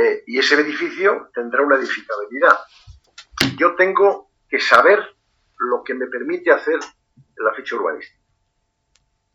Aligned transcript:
eh, 0.00 0.24
y 0.26 0.38
ese 0.38 0.54
edificio 0.54 1.28
tendrá 1.34 1.62
una 1.62 1.76
edificabilidad. 1.76 2.58
Yo 3.58 3.74
tengo 3.74 4.30
que 4.48 4.58
saber 4.58 4.98
lo 5.58 5.84
que 5.84 5.92
me 5.92 6.06
permite 6.06 6.50
hacer 6.50 6.80
la 7.36 7.52
ficha 7.52 7.76
urbanística. 7.76 8.18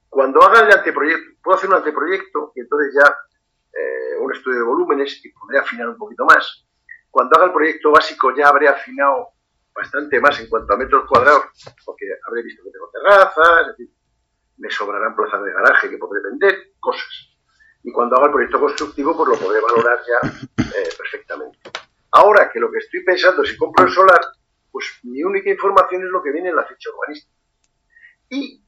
Cuando 0.10 0.42
haga 0.42 0.62
el 0.62 0.74
anteproyecto, 0.74 1.40
puedo 1.44 1.58
hacer 1.58 1.70
un 1.70 1.76
anteproyecto 1.76 2.52
y 2.56 2.62
entonces 2.62 2.96
ya 2.96 3.16
eh, 3.80 4.18
un 4.20 4.34
estudio 4.34 4.60
de 4.60 4.66
volúmenes 4.66 5.24
y 5.24 5.30
podré 5.34 5.60
afinar 5.60 5.90
un 5.90 5.98
poquito 5.98 6.26
más. 6.26 6.66
Cuando 7.12 7.36
haga 7.38 7.46
el 7.46 7.54
proyecto 7.54 7.92
básico 7.92 8.36
ya 8.36 8.48
habré 8.48 8.68
afinado 8.68 9.34
bastante 9.72 10.20
más 10.20 10.40
en 10.40 10.50
cuanto 10.50 10.74
a 10.74 10.78
metros 10.78 11.06
cuadrados, 11.08 11.46
porque 11.86 12.06
habré 12.28 12.42
visto 12.42 12.64
que 12.64 12.72
tengo 12.72 12.90
terrazas, 12.90 13.76
me 14.58 14.70
sobrarán 14.72 15.16
plazas 15.16 15.44
de 15.44 15.54
garaje 15.54 15.90
que 15.90 15.98
podré 15.98 16.22
vender, 16.24 16.74
cosas 16.80 17.35
y 17.86 17.92
cuando 17.92 18.18
haga 18.18 18.26
el 18.26 18.32
proyecto 18.32 18.60
constructivo 18.60 19.16
pues 19.16 19.30
lo 19.40 19.46
podré 19.46 19.62
valorar 19.62 20.00
ya 20.00 20.28
eh, 20.64 20.90
perfectamente. 20.98 21.60
Ahora 22.12 22.50
que 22.52 22.60
lo 22.60 22.72
que 22.72 22.80
estoy 22.80 23.04
pensando 23.04 23.44
es 23.44 23.50
si 23.50 23.58
compro 23.58 23.86
el 23.86 23.92
solar, 23.92 24.20
pues 24.72 25.00
mi 25.04 25.24
única 25.24 25.52
información 25.52 26.04
es 26.04 26.10
lo 26.10 26.24
que 26.24 26.32
viene 26.32 26.50
en 26.50 26.56
la 26.56 26.66
ficha 26.66 26.90
urbanística. 26.90 27.34
Y 28.30 28.64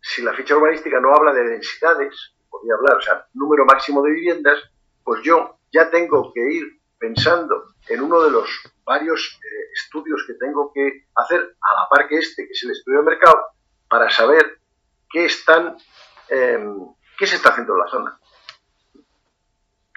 si 0.00 0.22
la 0.22 0.32
ficha 0.32 0.56
urbanística 0.56 0.98
no 1.00 1.14
habla 1.14 1.34
de 1.34 1.44
densidades, 1.44 2.34
podría 2.48 2.74
hablar, 2.76 2.96
o 2.96 3.02
sea, 3.02 3.26
número 3.34 3.66
máximo 3.66 4.02
de 4.02 4.12
viviendas, 4.12 4.58
pues 5.04 5.22
yo 5.22 5.58
ya 5.70 5.90
tengo 5.90 6.32
que 6.32 6.40
ir 6.50 6.80
pensando 6.98 7.74
en 7.88 8.00
uno 8.00 8.22
de 8.22 8.30
los 8.30 8.48
varios 8.84 9.38
eh, 9.44 9.72
estudios 9.74 10.24
que 10.26 10.34
tengo 10.34 10.72
que 10.72 11.06
hacer 11.14 11.40
a 11.40 11.80
la 11.80 11.88
par 11.90 12.08
que 12.08 12.16
este, 12.16 12.46
que 12.46 12.52
es 12.52 12.62
el 12.64 12.70
estudio 12.70 13.00
de 13.00 13.04
mercado, 13.04 13.38
para 13.88 14.08
saber 14.08 14.60
qué 15.10 15.26
están 15.26 15.76
em, 16.30 16.88
¿Qué 17.18 17.26
se 17.26 17.34
está 17.34 17.48
haciendo 17.48 17.74
en 17.74 17.80
la 17.80 17.88
zona? 17.88 18.20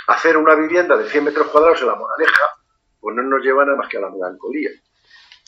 Hacer 0.08 0.38
una 0.38 0.56
vivienda 0.56 0.98
de 0.98 1.08
100 1.08 1.24
metros 1.24 1.48
cuadrados 1.50 1.80
en 1.82 1.88
la 1.88 1.96
Moraleja, 1.96 2.44
pues 3.00 3.16
no 3.16 3.22
nos 3.22 3.44
lleva 3.44 3.64
nada 3.64 3.78
más 3.78 3.88
que 3.88 3.98
a 3.98 4.02
la 4.02 4.10
melancolía. 4.10 4.72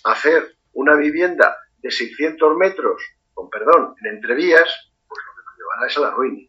Hacer 0.03 0.55
una 0.73 0.95
vivienda 0.95 1.57
de 1.79 1.89
600 1.89 2.55
metros, 2.57 3.01
con 3.33 3.49
perdón, 3.49 3.95
en 4.01 4.15
entrevías, 4.15 4.69
pues 5.07 5.19
lo 5.25 5.33
que 5.33 5.45
nos 5.45 5.57
llevará 5.57 5.87
es 5.87 5.97
a 5.97 6.01
la 6.01 6.11
ruina. 6.11 6.47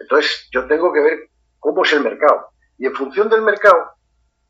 Entonces, 0.00 0.48
yo 0.52 0.66
tengo 0.66 0.92
que 0.92 1.00
ver 1.00 1.30
cómo 1.58 1.82
es 1.84 1.92
el 1.94 2.02
mercado. 2.02 2.50
Y 2.76 2.84
en 2.84 2.94
función 2.94 3.30
del 3.30 3.40
mercado, 3.40 3.92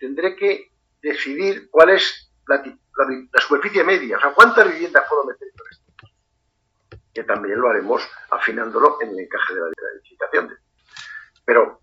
tendré 0.01 0.35
que 0.35 0.73
decidir 1.01 1.71
cuál 1.71 1.91
es 1.91 2.33
la, 2.49 2.61
superficie 3.41 3.85
media, 3.85 4.17
o 4.17 4.21
sea, 4.21 4.35
cuántas 4.35 4.69
viviendas 4.69 5.05
puedo 5.09 5.25
meter 5.27 5.47
en 5.47 5.55
esto 5.71 5.88
que 7.19 7.25
también 7.25 7.59
lo 7.59 7.69
haremos 7.69 8.09
afinándolo 8.31 8.99
en 9.01 9.11
el 9.11 9.19
encaje 9.19 9.53
de 9.53 9.61
la 9.61 9.91
edificación. 9.97 10.57
Pero 11.45 11.81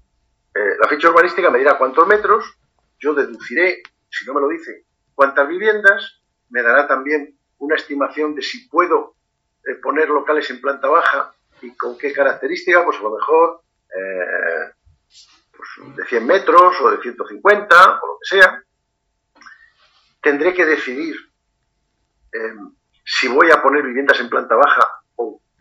eh, 0.56 0.78
la 0.80 0.88
ficha 0.88 1.10
urbanística 1.10 1.50
me 1.50 1.60
dirá 1.60 1.78
cuántos 1.78 2.08
metros, 2.08 2.58
yo 3.00 3.14
deduciré, 3.14 3.84
si 4.10 4.26
no 4.26 4.34
me 4.34 4.40
lo 4.40 4.48
dice, 4.48 4.86
cuántas 5.14 5.46
viviendas, 5.50 6.22
me 6.52 6.62
dará 6.62 6.88
también 6.88 7.38
una 7.58 7.76
estimación 7.76 8.34
de 8.34 8.44
si 8.44 8.70
puedo 8.70 9.16
eh, 9.68 9.76
poner 9.76 10.08
locales 10.08 10.50
en 10.52 10.62
planta 10.62 10.88
baja 10.88 11.36
y 11.62 11.76
con 11.76 11.98
qué 11.98 12.14
característica, 12.14 12.86
pues 12.86 12.98
a 12.98 13.04
lo 13.04 13.12
mejor 13.12 13.60
eh, 13.90 14.72
pues 15.52 15.98
de 15.98 16.06
100 16.06 16.26
metros 16.26 16.80
o 16.80 16.92
de 16.92 17.02
150 17.02 18.00
o 18.02 18.08
lo 18.08 18.20
que 18.22 18.38
sea. 18.38 18.64
Tendré 20.22 20.54
que 20.54 20.66
decidir 20.66 21.18
si 23.06 23.30
voy 23.30 23.50
a 23.50 23.62
poner 23.62 23.84
viviendas 23.84 24.20
en 24.20 24.30
planta 24.30 24.56
baja 24.56 24.95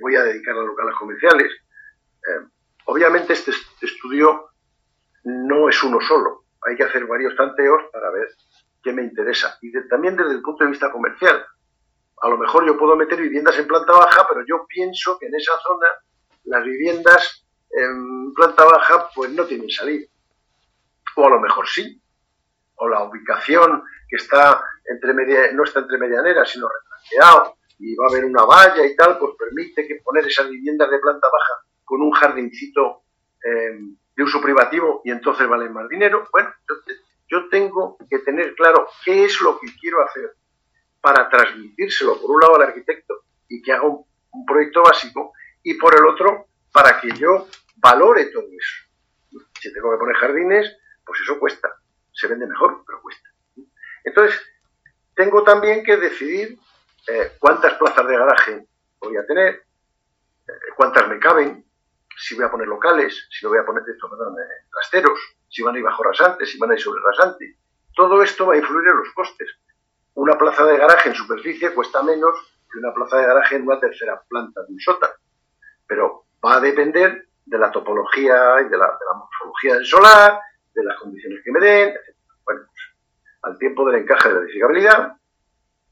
voy 0.01 0.17
a 0.17 0.25
dedicar 0.25 0.57
a 0.57 0.63
locales 0.63 0.95
comerciales. 0.97 1.53
Eh, 1.53 2.47
obviamente 2.87 3.33
este 3.33 3.53
estudio 3.81 4.51
no 5.25 5.69
es 5.69 5.83
uno 5.83 6.01
solo, 6.01 6.45
hay 6.67 6.77
que 6.77 6.85
hacer 6.85 7.07
varios 7.07 7.35
tanteos 7.37 7.83
para 7.93 8.11
ver 8.11 8.29
qué 8.83 8.93
me 8.93 9.03
interesa. 9.03 9.59
Y 9.63 9.73
también 9.89 10.17
desde 10.17 10.33
el 10.33 10.43
punto 10.43 10.65
de 10.65 10.71
vista 10.71 10.91
comercial. 10.91 11.45
A 12.23 12.29
lo 12.29 12.39
mejor 12.39 12.65
yo 12.65 12.79
puedo 12.79 12.97
meter 12.97 13.21
viviendas 13.21 13.59
en 13.59 13.67
planta 13.67 13.93
baja, 13.93 14.27
pero 14.29 14.45
yo 14.47 14.67
pienso 14.67 15.19
que 15.19 15.27
en 15.27 15.35
esa 15.35 15.53
zona 15.59 15.87
las 16.45 16.65
viviendas 16.65 17.47
en 17.71 18.33
planta 18.35 18.65
baja 18.65 19.11
pues 19.15 19.31
no 19.33 19.45
tienen 19.47 19.69
salida. 19.69 20.07
O 21.17 21.27
a 21.27 21.31
lo 21.31 21.41
mejor 21.41 21.67
sí. 21.69 22.01
O 22.77 22.89
la 22.89 23.03
ubicación 23.03 23.83
que 24.09 24.17
está 24.17 24.63
entre 24.87 25.13
media, 25.13 25.53
no 25.53 25.65
está 25.65 25.81
entre 25.81 25.99
medianeras, 25.99 26.49
sino 26.51 26.69
retranqueado 26.69 27.57
y 27.79 27.95
va 27.97 28.07
a 28.07 28.11
haber 28.11 28.25
una 28.25 28.45
valla 28.45 28.87
y 28.87 28.95
tal, 28.97 29.19
pues 29.19 29.35
permite 29.39 29.87
que 29.87 30.01
poner 30.03 30.27
esas 30.27 30.49
viviendas 30.49 30.91
de 30.91 30.99
planta 30.99 31.27
baja 31.31 31.67
con 31.85 32.01
un 32.01 32.13
jardincito 32.13 33.03
eh, 33.45 33.79
de 34.17 34.23
uso 34.23 34.41
privativo 34.41 35.03
y 35.05 35.11
entonces 35.11 35.49
valen 35.49 35.73
más 35.73 35.89
dinero. 35.89 36.29
Bueno, 36.33 36.53
yo 37.29 37.49
tengo 37.49 37.97
que 38.09 38.19
tener 38.21 38.55
claro 38.55 38.89
qué 39.05 39.25
es 39.25 39.41
lo 39.41 39.59
que 39.59 39.69
quiero 39.81 40.03
hacer 40.03 40.35
para 41.01 41.29
transmitírselo, 41.29 42.21
por 42.21 42.31
un 42.31 42.41
lado, 42.41 42.57
al 42.57 42.63
arquitecto 42.63 43.25
y 43.49 43.61
que 43.61 43.73
haga 43.73 43.83
un, 43.83 44.07
proyecto 44.47 44.83
básico, 44.83 45.33
y 45.63 45.75
por 45.75 45.95
el 45.95 46.05
otro, 46.07 46.49
para 46.73 47.01
que 47.01 47.09
yo 47.13 47.47
valore 47.77 48.27
todo 48.27 48.43
eso. 48.47 49.45
Si 49.61 49.73
tengo 49.73 49.93
que 49.93 49.99
poner 49.99 50.17
jardines, 50.17 50.77
pues 51.07 51.21
eso 51.21 51.39
cuesta. 51.39 51.73
Se 52.13 52.27
vende 52.27 52.47
mejor, 52.47 52.83
pero 52.85 53.01
cuesta. 53.01 53.29
Entonces, 54.03 54.41
tengo 55.15 55.45
también 55.45 55.85
que 55.85 55.97
decidir 55.97 56.59
eh, 57.09 57.33
cuántas 57.39 57.75
plazas 57.75 58.07
de 58.07 58.17
garaje 58.17 58.67
voy 59.01 59.17
a 59.17 59.27
tener, 59.27 59.65
eh, 60.47 60.53
cuántas 60.77 61.09
me 61.09 61.19
caben, 61.19 61.65
si 62.17 62.35
voy 62.35 62.45
a 62.45 62.51
poner 62.51 62.69
locales, 62.69 63.29
si 63.31 63.45
lo 63.45 63.51
voy 63.51 63.59
a 63.59 63.65
poner, 63.67 63.83
esto, 63.89 64.09
perdón, 64.09 64.35
eh, 64.39 64.67
trasteros, 64.71 65.19
si 65.49 65.63
van 65.63 65.75
a 65.75 65.79
ir 65.79 65.85
bajo 65.85 66.03
rasante, 66.03 66.47
si 66.47 66.59
van 66.59 66.71
a 66.71 66.75
ir 66.75 66.81
sobre 66.81 67.03
rasante. 67.03 67.57
Todo 67.95 68.23
esto 68.23 68.47
va 68.47 68.55
a 68.55 68.57
influir 68.57 68.89
en 68.89 68.97
los 68.97 69.13
costes. 69.15 69.51
Una 70.15 70.37
plaza 70.39 70.65
de 70.65 70.79
garaje 70.79 71.09
en 71.09 71.15
superficie 71.15 71.73
cuesta 71.73 72.03
menos 72.03 72.35
que 72.71 72.79
una 72.79 72.93
plaza 72.93 73.19
de 73.19 73.27
garaje 73.27 73.57
en 73.57 73.67
una 73.67 73.79
tercera 73.79 74.21
planta 74.29 74.63
de 74.63 74.73
un 74.73 74.81
sótano. 74.81 75.15
Pero 75.87 76.25
va 76.45 76.57
a 76.57 76.61
depender 76.61 77.29
de 77.45 77.59
la 77.59 77.71
topología 77.71 78.61
y 78.63 78.69
de 78.69 78.77
la, 78.77 78.99
morfología 79.15 79.75
del 79.75 79.87
solar, 79.87 80.41
de 80.73 80.85
las 80.85 80.99
condiciones 80.99 81.41
que 81.45 81.53
me 81.53 81.61
den, 81.61 81.89
etc. 81.91 82.17
Bueno, 82.45 82.63
pues, 82.67 82.81
al 83.43 83.59
tiempo 83.59 83.89
del 83.89 84.03
encaje 84.03 84.29
de 84.29 84.35
la 84.35 84.41
edificabilidad, 84.41 85.17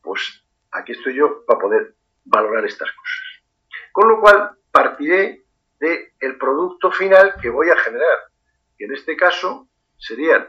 pues 0.02 0.42
Aquí 0.72 0.92
estoy 0.92 1.14
yo 1.14 1.44
para 1.44 1.60
poder 1.60 1.94
valorar 2.24 2.64
estas 2.64 2.90
cosas. 2.90 3.22
Con 3.92 4.08
lo 4.08 4.20
cual, 4.20 4.56
partiré 4.70 5.44
del 5.78 6.12
el 6.20 6.38
producto 6.38 6.90
final 6.90 7.34
que 7.40 7.50
voy 7.50 7.68
a 7.68 7.76
generar, 7.76 8.18
que 8.78 8.86
en 8.86 8.94
este 8.94 9.16
caso 9.16 9.68
serían 9.98 10.48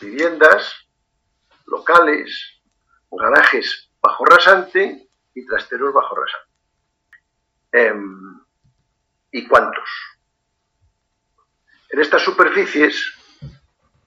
viviendas, 0.00 0.88
locales, 1.66 2.60
garajes 3.10 3.90
bajo 4.00 4.24
rasante 4.24 5.08
y 5.34 5.46
trasteros 5.46 5.92
bajo 5.92 6.14
rasante. 6.14 6.48
Em, 7.72 8.40
¿Y 9.30 9.46
cuántos? 9.46 9.88
En 11.90 12.00
estas 12.00 12.22
superficies 12.22 13.14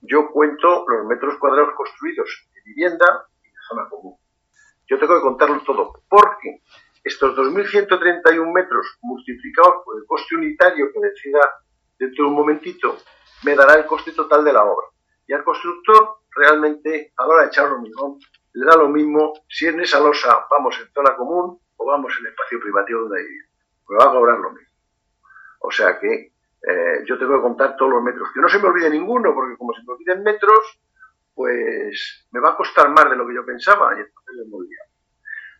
yo 0.01 0.31
cuento 0.31 0.85
los 0.87 1.05
metros 1.05 1.37
cuadrados 1.37 1.75
construidos 1.75 2.47
de 2.53 2.61
vivienda 2.63 3.27
y 3.43 3.47
de 3.47 3.57
zona 3.67 3.87
común. 3.87 4.17
Yo 4.87 4.99
tengo 4.99 5.15
que 5.15 5.21
contarlo 5.21 5.61
todo, 5.63 6.03
porque 6.09 6.61
estos 7.03 7.35
2.131 7.35 8.53
metros 8.53 8.97
multiplicados 9.01 9.83
por 9.83 9.97
el 9.97 10.05
coste 10.05 10.35
unitario 10.35 10.91
que 10.93 10.99
decida 10.99 11.39
dentro 11.97 12.25
de 12.25 12.29
un 12.29 12.35
momentito, 12.35 12.97
me 13.43 13.55
dará 13.55 13.75
el 13.75 13.85
coste 13.85 14.11
total 14.11 14.43
de 14.43 14.53
la 14.53 14.63
obra. 14.63 14.87
Y 15.27 15.33
al 15.33 15.43
constructor, 15.43 16.17
realmente, 16.35 17.13
a 17.17 17.23
la 17.23 17.33
hora 17.33 17.41
de 17.43 17.47
echar 17.47 17.71
hormigón, 17.71 18.19
le 18.53 18.65
da 18.65 18.75
lo 18.75 18.89
mismo 18.89 19.33
si 19.47 19.67
en 19.67 19.79
esa 19.79 19.99
losa 19.99 20.45
vamos 20.49 20.77
en 20.79 20.91
zona 20.91 21.15
común 21.15 21.59
o 21.77 21.85
vamos 21.85 22.13
en 22.19 22.27
espacio 22.27 22.59
privativo 22.59 23.01
de 23.01 23.05
una 23.05 23.17
vivienda. 23.17 23.49
Me 23.89 23.97
va 23.97 24.05
a 24.05 24.13
cobrar 24.13 24.39
lo 24.39 24.51
mismo. 24.51 24.75
O 25.59 25.71
sea 25.71 25.99
que 25.99 26.33
eh, 26.61 27.03
yo 27.05 27.17
tengo 27.17 27.35
que 27.35 27.41
contar 27.41 27.75
todos 27.75 27.91
los 27.91 28.03
metros. 28.03 28.29
Que 28.33 28.41
no 28.41 28.49
se 28.49 28.59
me 28.59 28.67
olvide 28.67 28.89
ninguno, 28.89 29.33
porque 29.33 29.57
como 29.57 29.73
se 29.73 29.83
me 29.83 29.93
olviden 29.93 30.23
metros, 30.23 30.79
pues 31.33 32.27
me 32.31 32.39
va 32.39 32.51
a 32.51 32.57
costar 32.57 32.89
más 32.89 33.09
de 33.09 33.15
lo 33.15 33.27
que 33.27 33.35
yo 33.35 33.45
pensaba 33.45 33.95
y 33.97 34.01
entonces 34.01 34.35
me. 34.35 34.67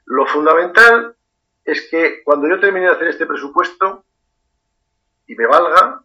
Lo 0.05 0.25
fundamental 0.25 1.15
es 1.63 1.87
que 1.89 2.23
cuando 2.23 2.47
yo 2.47 2.59
termine 2.59 2.87
de 2.87 2.93
hacer 2.93 3.07
este 3.07 3.25
presupuesto 3.25 4.05
y 5.27 5.35
me 5.35 5.45
valga, 5.45 6.03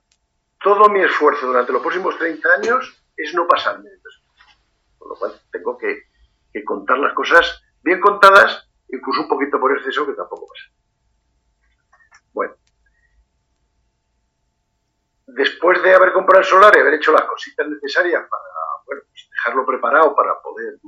todo 0.62 0.88
mi 0.88 1.02
esfuerzo 1.02 1.46
durante 1.46 1.72
los 1.72 1.82
próximos 1.82 2.16
30 2.18 2.48
años 2.58 3.02
es 3.16 3.34
no 3.34 3.46
pasarme 3.46 3.90
de 3.90 3.98
Con 4.98 5.08
lo 5.08 5.14
cual 5.16 5.32
tengo 5.50 5.76
que, 5.78 6.04
que 6.52 6.64
contar 6.64 6.98
las 6.98 7.14
cosas 7.14 7.62
bien 7.82 8.00
contadas, 8.00 8.68
incluso 8.88 9.22
un 9.22 9.28
poquito 9.28 9.58
por 9.58 9.76
exceso, 9.76 10.06
que 10.06 10.12
tampoco 10.12 10.46
pasa. 10.48 10.64
Bueno, 12.32 12.54
después 15.26 15.82
de 15.82 15.94
haber 15.94 16.12
comprado 16.12 16.40
el 16.42 16.48
solar 16.48 16.76
y 16.76 16.80
haber 16.80 16.94
hecho 16.94 17.12
las 17.12 17.24
cositas 17.24 17.68
necesarias 17.68 18.24
para 18.28 18.55
bueno, 18.86 19.02
pues 19.08 19.28
dejarlo 19.30 19.66
preparado 19.66 20.14
para 20.14 20.40
poder 20.40 20.78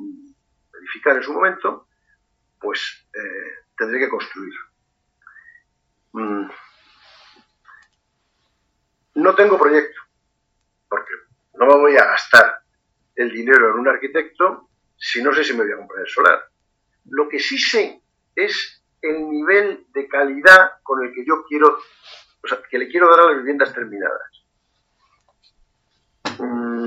verificar 0.72 1.16
en 1.16 1.22
su 1.22 1.32
momento, 1.32 1.88
pues 2.60 3.06
eh, 3.14 3.64
tendré 3.76 3.98
que 4.00 4.08
construir. 4.08 4.54
Mm. 6.12 6.48
No 9.16 9.34
tengo 9.34 9.58
proyecto, 9.58 10.00
porque 10.88 11.12
no 11.54 11.66
me 11.66 11.74
voy 11.74 11.96
a 11.96 12.04
gastar 12.04 12.62
el 13.16 13.32
dinero 13.32 13.70
en 13.70 13.80
un 13.80 13.88
arquitecto 13.88 14.70
si 14.96 15.22
no 15.22 15.32
sé 15.32 15.44
si 15.44 15.54
me 15.54 15.64
voy 15.64 15.72
a 15.72 15.76
comprar 15.76 16.00
el 16.00 16.08
solar. 16.08 16.40
Lo 17.06 17.28
que 17.28 17.38
sí 17.38 17.58
sé 17.58 18.02
es 18.34 18.82
el 19.02 19.28
nivel 19.28 19.86
de 19.92 20.08
calidad 20.08 20.80
con 20.82 21.04
el 21.04 21.12
que 21.12 21.24
yo 21.24 21.44
quiero, 21.48 21.78
o 22.42 22.46
sea, 22.46 22.60
que 22.68 22.78
le 22.78 22.88
quiero 22.88 23.10
dar 23.10 23.20
a 23.20 23.30
las 23.30 23.38
viviendas 23.38 23.72
terminadas. 23.72 24.37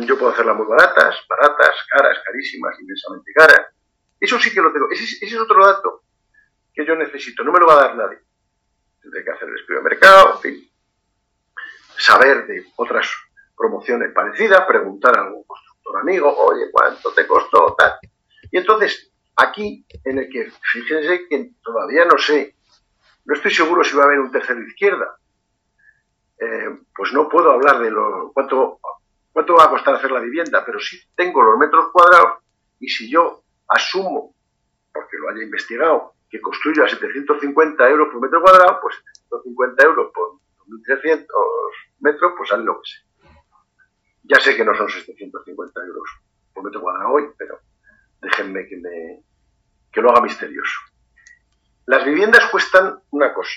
Yo 0.06 0.18
puedo 0.18 0.32
hacerlas 0.32 0.56
muy 0.56 0.68
baratas, 0.68 1.16
baratas, 1.28 1.76
caras, 1.90 2.18
carísimas, 2.26 2.80
inmensamente 2.80 3.32
caras. 3.34 3.68
Eso 4.20 4.40
sí 4.40 4.54
que 4.54 4.62
lo 4.62 4.72
tengo. 4.72 4.90
Ese, 4.92 5.04
ese, 5.04 5.26
es 5.26 5.42
otro 5.42 5.66
dato 5.66 6.04
que 6.74 6.86
yo 6.86 6.96
necesito. 6.96 7.44
No 7.44 7.52
me 7.52 7.60
lo 7.60 7.68
va 7.68 7.74
a 7.74 7.88
dar 7.88 7.96
nadie. 7.96 8.20
Tendré 9.02 9.24
que 9.24 9.32
hacer 9.32 9.50
el 9.50 9.56
estudio 9.56 9.80
de 9.80 9.90
mercado, 9.90 10.34
en 10.36 10.40
fin. 10.40 10.72
Saber 11.98 12.46
de 12.48 12.66
otras 12.76 13.10
promociones 13.58 14.12
parecidas, 14.14 14.66
preguntar 14.66 15.18
a 15.18 15.22
algún 15.22 15.44
constructor 15.44 15.98
amigo, 16.02 16.36
oye, 16.46 16.72
¿cuánto 16.72 17.12
te 17.14 17.28
costó? 17.28 17.76
Tal. 17.78 17.94
Y 18.52 18.58
entonces, 18.58 19.12
aquí, 19.36 19.86
en 20.04 20.20
el 20.20 20.30
que, 20.30 20.52
fíjense 20.72 21.28
que 21.28 21.52
todavía 21.64 22.06
no 22.06 22.18
sé, 22.18 22.56
no 23.26 23.36
estoy 23.36 23.52
seguro 23.52 23.84
si 23.84 23.96
va 23.96 24.04
a 24.04 24.06
haber 24.08 24.20
un 24.20 24.32
tercero 24.32 24.62
izquierda. 24.62 25.18
Eh, 26.40 26.80
pues 26.96 27.14
no 27.14 27.30
puedo 27.30 27.52
hablar 27.52 27.80
de 27.80 27.92
lo, 27.92 28.32
cuánto 28.34 28.80
cuánto 29.32 29.56
va 29.56 29.66
a 29.66 29.70
costar 29.70 29.96
hacer 29.96 30.12
la 30.12 30.20
vivienda, 30.20 30.64
pero 30.66 30.80
si 30.80 31.00
tengo 31.16 31.42
los 31.42 31.58
metros 31.58 31.92
cuadrados 31.92 32.40
y 32.80 32.90
si 32.90 33.10
yo 33.10 33.44
asumo, 33.68 34.36
porque 34.94 35.18
lo 35.18 35.30
haya 35.30 35.44
investigado, 35.44 36.14
que 36.30 36.42
construyo 36.42 36.84
a 36.84 36.90
750 36.90 37.90
euros 37.90 38.08
por 38.12 38.22
metro 38.22 38.42
cuadrado, 38.42 38.80
pues 38.82 38.96
750 38.96 39.84
euros 39.84 40.12
por 40.14 40.40
1.300 40.68 41.26
metros, 42.00 42.34
pues 42.38 42.50
sale 42.50 42.64
lo 42.64 42.82
que 42.82 42.90
sé. 42.90 42.98
Ya 44.24 44.40
sé 44.40 44.56
que 44.56 44.64
no 44.64 44.76
son 44.76 44.90
750 44.90 45.82
euros 45.82 46.10
por 46.54 46.64
metro 46.64 46.82
cuadrado 46.82 47.12
hoy, 47.12 47.30
pero 47.38 47.60
déjenme 48.22 48.68
que, 48.68 48.78
me, 48.78 49.24
que 49.92 50.02
lo 50.02 50.12
haga 50.12 50.22
misterioso. 50.22 50.80
Las 51.86 52.06
viviendas 52.06 52.50
cuestan 52.50 53.02
una 53.12 53.34
cosa, 53.34 53.52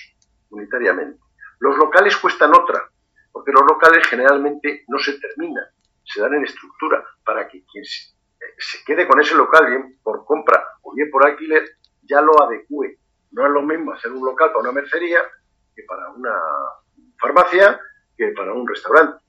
unitariamente. 0.50 1.20
Los 1.60 1.76
locales 1.76 2.16
cuestan 2.16 2.52
otra, 2.54 2.90
porque 3.34 3.50
los 3.50 3.62
locales 3.68 4.06
generalmente 4.06 4.84
no 4.86 4.96
se 5.00 5.18
terminan, 5.18 5.64
se 6.04 6.20
dan 6.20 6.34
en 6.34 6.44
estructura 6.44 7.04
para 7.24 7.48
que 7.48 7.64
quien 7.64 7.84
se 7.84 8.84
quede 8.86 9.08
con 9.08 9.20
ese 9.20 9.34
local, 9.34 9.66
bien 9.66 9.98
por 10.04 10.24
compra 10.24 10.64
o 10.82 10.94
bien 10.94 11.10
por 11.10 11.26
alquiler, 11.26 11.68
ya 12.02 12.20
lo 12.20 12.40
adecue. 12.40 12.96
No 13.32 13.44
es 13.44 13.50
lo 13.50 13.62
mismo 13.62 13.92
hacer 13.92 14.12
un 14.12 14.24
local 14.24 14.50
para 14.50 14.60
una 14.60 14.70
mercería 14.70 15.18
que 15.74 15.82
para 15.82 16.10
una 16.10 16.32
farmacia, 17.18 17.80
que 18.16 18.28
para 18.28 18.52
un 18.52 18.68
restaurante. 18.68 19.24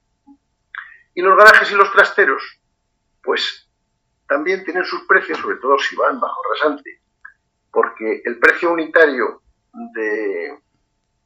Y 1.15 1.23
los 1.23 1.35
garajes 1.35 1.71
y 1.71 1.75
los 1.75 1.91
trasteros, 1.91 2.43
pues 3.23 3.67
también 4.27 4.63
tienen 4.63 4.85
sus 4.85 5.01
precios, 5.07 5.39
sobre 5.39 5.57
todo 5.57 5.79
si 5.79 5.95
van 5.95 6.19
bajo 6.19 6.41
rasante, 6.53 7.01
porque 7.71 8.21
el 8.23 8.37
precio 8.37 8.71
unitario 8.71 9.41
de, 9.73 10.59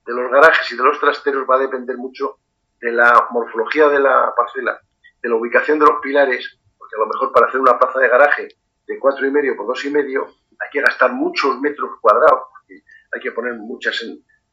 de 0.06 0.14
los 0.14 0.32
garajes 0.32 0.72
y 0.72 0.78
de 0.78 0.84
los 0.84 0.98
trasteros 0.98 1.46
va 1.46 1.58
a 1.58 1.60
depender 1.60 1.98
mucho 1.98 2.40
de 2.82 2.92
la 2.92 3.28
morfología 3.32 3.88
de 3.90 4.00
la 4.00 4.34
parcela, 4.36 4.80
de 5.22 5.30
la 5.30 5.36
ubicación 5.36 5.80
de 5.80 5.86
los 5.86 6.00
pilares, 6.02 6.60
porque 6.78 6.96
a 6.96 7.00
lo 7.00 7.08
mejor 7.08 7.32
para 7.32 7.48
hacer 7.48 7.60
una 7.60 7.78
plaza 7.78 8.00
de 8.00 8.08
garaje 8.08 8.48
de 8.88 9.00
cuatro 9.00 9.28
y 9.28 9.32
medio 9.32 9.56
por 9.56 9.68
dos 9.68 9.84
y 9.86 9.92
medio 9.92 10.28
hay 10.60 10.70
que 10.72 10.82
gastar 10.82 11.14
muchos 11.14 11.60
metros 11.60 11.92
cuadrados, 12.02 12.48
porque 12.52 12.82
hay 13.14 13.22
que 13.22 13.32
poner 13.32 13.54
muchas 13.54 14.04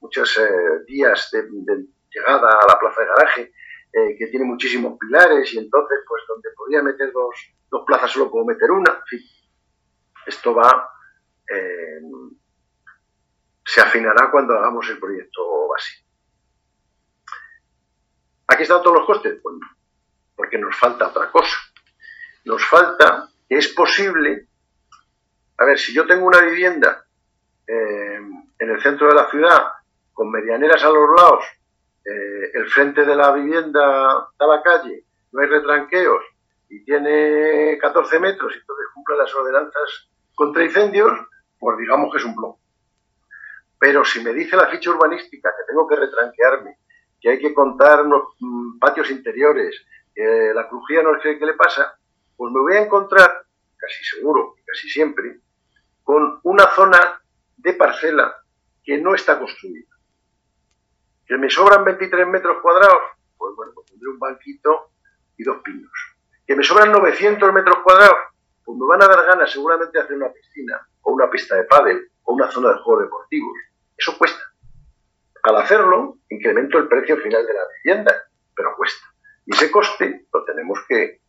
muchos 0.01 0.39
eh, 0.39 0.85
días 0.87 1.31
de, 1.33 1.49
llegada 2.11 2.49
a 2.49 2.67
la 2.69 2.79
plaza 2.79 3.01
de 3.01 3.07
garaje, 3.07 3.53
eh, 3.93 4.17
que 4.19 4.27
tiene 4.27 4.45
muchísimos 4.45 4.99
pilares 4.99 5.53
y 5.55 5.59
entonces 5.59 5.99
pues 6.07 6.23
donde 6.29 6.51
podría 6.57 6.83
meter 6.83 7.13
dos, 7.13 7.35
dos 7.71 7.83
plazas 7.87 8.11
solo 8.11 8.31
puedo 8.31 8.45
meter 8.45 8.71
una. 8.71 8.93
En 8.93 9.07
fin, 9.07 9.21
esto 10.27 10.55
va, 10.55 10.89
eh, 11.53 12.01
se 13.65 13.81
afinará 13.81 14.31
cuando 14.31 14.55
hagamos 14.55 14.89
el 14.91 14.99
proyecto 14.99 15.69
básico. 15.69 16.06
Aquí 18.57 18.63
están 18.63 18.81
todos 18.81 18.97
los 18.97 19.07
costes, 19.07 19.43
bueno, 19.43 19.59
porque 20.35 20.57
nos 20.57 20.75
falta 20.75 21.09
otra 21.09 21.31
cosa. 21.31 21.59
Nos 22.47 22.65
falta 22.65 23.29
que 23.47 23.57
es 23.57 23.69
posible, 23.69 24.49
a 25.59 25.67
ver, 25.67 25.79
si 25.79 25.93
yo 25.93 26.07
tengo 26.07 26.25
una 26.25 26.41
vivienda 26.41 27.05
eh, 27.67 28.19
en 28.59 28.71
el 28.71 28.81
centro 28.81 29.09
de 29.09 29.15
la 29.15 29.29
ciudad, 29.29 29.63
con 30.15 30.31
medianeras 30.31 30.83
a 30.85 30.89
los 30.89 31.07
lados, 31.15 31.45
eh, 32.03 32.51
el 32.55 32.67
frente 32.71 33.05
de 33.05 33.15
la 33.15 33.31
vivienda 33.33 34.27
da 34.39 34.47
la 34.47 34.63
calle, 34.63 35.05
no 35.33 35.43
hay 35.43 35.49
retranqueos 35.49 36.25
y 36.71 36.83
tiene 36.83 37.77
14 37.79 38.19
metros 38.21 38.55
y 38.55 38.59
entonces 38.59 38.87
cumple 38.95 39.19
las 39.19 39.35
ordenanzas 39.35 40.09
contra 40.35 40.65
incendios, 40.65 41.13
pues 41.59 41.77
digamos 41.77 42.11
que 42.11 42.21
es 42.21 42.25
un 42.25 42.35
blog. 42.35 42.57
Pero 43.79 44.03
si 44.03 44.25
me 44.25 44.33
dice 44.33 44.57
la 44.57 44.69
ficha 44.69 44.89
urbanística 44.89 45.51
que 45.51 45.67
tengo 45.69 45.87
que 45.87 45.97
retranquearme, 45.97 46.79
que 47.27 47.33
hay 47.33 47.39
que 47.41 47.53
contar 47.53 48.07
unos 48.07 48.37
mm, 48.39 48.79
patios 48.79 49.11
interiores, 49.11 49.85
la 50.15 50.69
crujía 50.69 51.03
no 51.03 51.21
sé 51.21 51.37
qué 51.37 51.45
le 51.45 51.55
pasa, 51.55 51.99
pues 52.37 52.53
me 52.53 52.61
voy 52.61 52.75
a 52.75 52.83
encontrar, 52.83 53.45
casi 53.77 54.05
seguro, 54.05 54.55
casi 54.65 54.89
siempre, 54.89 55.41
con 56.05 56.39
una 56.45 56.69
zona 56.69 57.21
de 57.57 57.73
parcela 57.73 58.33
que 58.85 58.99
no 58.99 59.13
está 59.13 59.41
construida. 59.41 59.89
Que 61.27 61.37
me 61.37 61.51
sobran 61.51 61.85
23 61.85 62.29
metros 62.29 62.59
cuadrados, 62.63 63.01
pues 63.37 63.57
bueno, 63.57 63.73
pues 63.75 63.89
tendré 63.89 64.09
un 64.09 64.21
banquito 64.21 64.93
y 65.37 65.43
dos 65.43 65.57
pinos. 65.65 65.91
Que 66.47 66.55
me 66.55 66.63
sobran 66.63 66.93
900 66.93 67.53
metros 67.53 67.79
cuadrados, 67.83 68.19
pues 68.65 68.79
me 68.79 68.87
van 68.87 69.03
a 69.03 69.09
dar 69.09 69.27
ganas 69.27 69.51
seguramente 69.51 69.99
de 69.99 70.05
hacer 70.05 70.17
una 70.17 70.33
piscina, 70.33 70.81
o 71.03 71.11
una 71.11 71.29
pista 71.29 71.57
de 71.57 71.65
pádel, 71.65 72.09
o 72.23 72.35
una 72.35 72.49
zona 72.53 72.69
de 72.69 72.79
juegos 72.85 73.03
deportivos. 73.03 73.57
Eso 73.97 74.17
cuesta. 74.17 74.46
Al 75.47 75.59
hacerlo, 75.59 76.19
incremento 76.29 76.77
el 76.77 76.89
precio 76.89 77.19
final 77.19 77.47
de 77.47 77.55
la 77.55 77.61
vivienda, 77.85 78.13
pero 78.53 78.75
cuesta. 78.77 79.07
Y 79.47 79.55
ese 79.55 79.71
coste 79.71 80.27
lo 80.35 80.45
tenemos 80.45 80.77
que, 80.89 81.21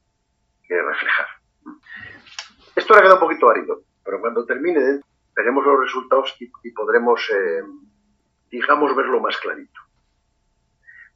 reflejar. 0.68 1.28
Esto 2.76 2.96
ha 2.96 2.98
quedado 2.98 3.18
un 3.18 3.22
poquito 3.22 3.48
árido, 3.48 3.84
pero 4.04 4.20
cuando 4.20 4.44
termine 4.44 5.02
veremos 5.36 5.64
los 5.64 5.80
resultados 5.82 6.36
y, 6.40 6.72
podremos, 6.72 7.30
eh, 7.30 7.62
digamos, 8.50 8.96
verlo 8.96 9.20
más 9.20 9.38
clarito. 9.38 9.80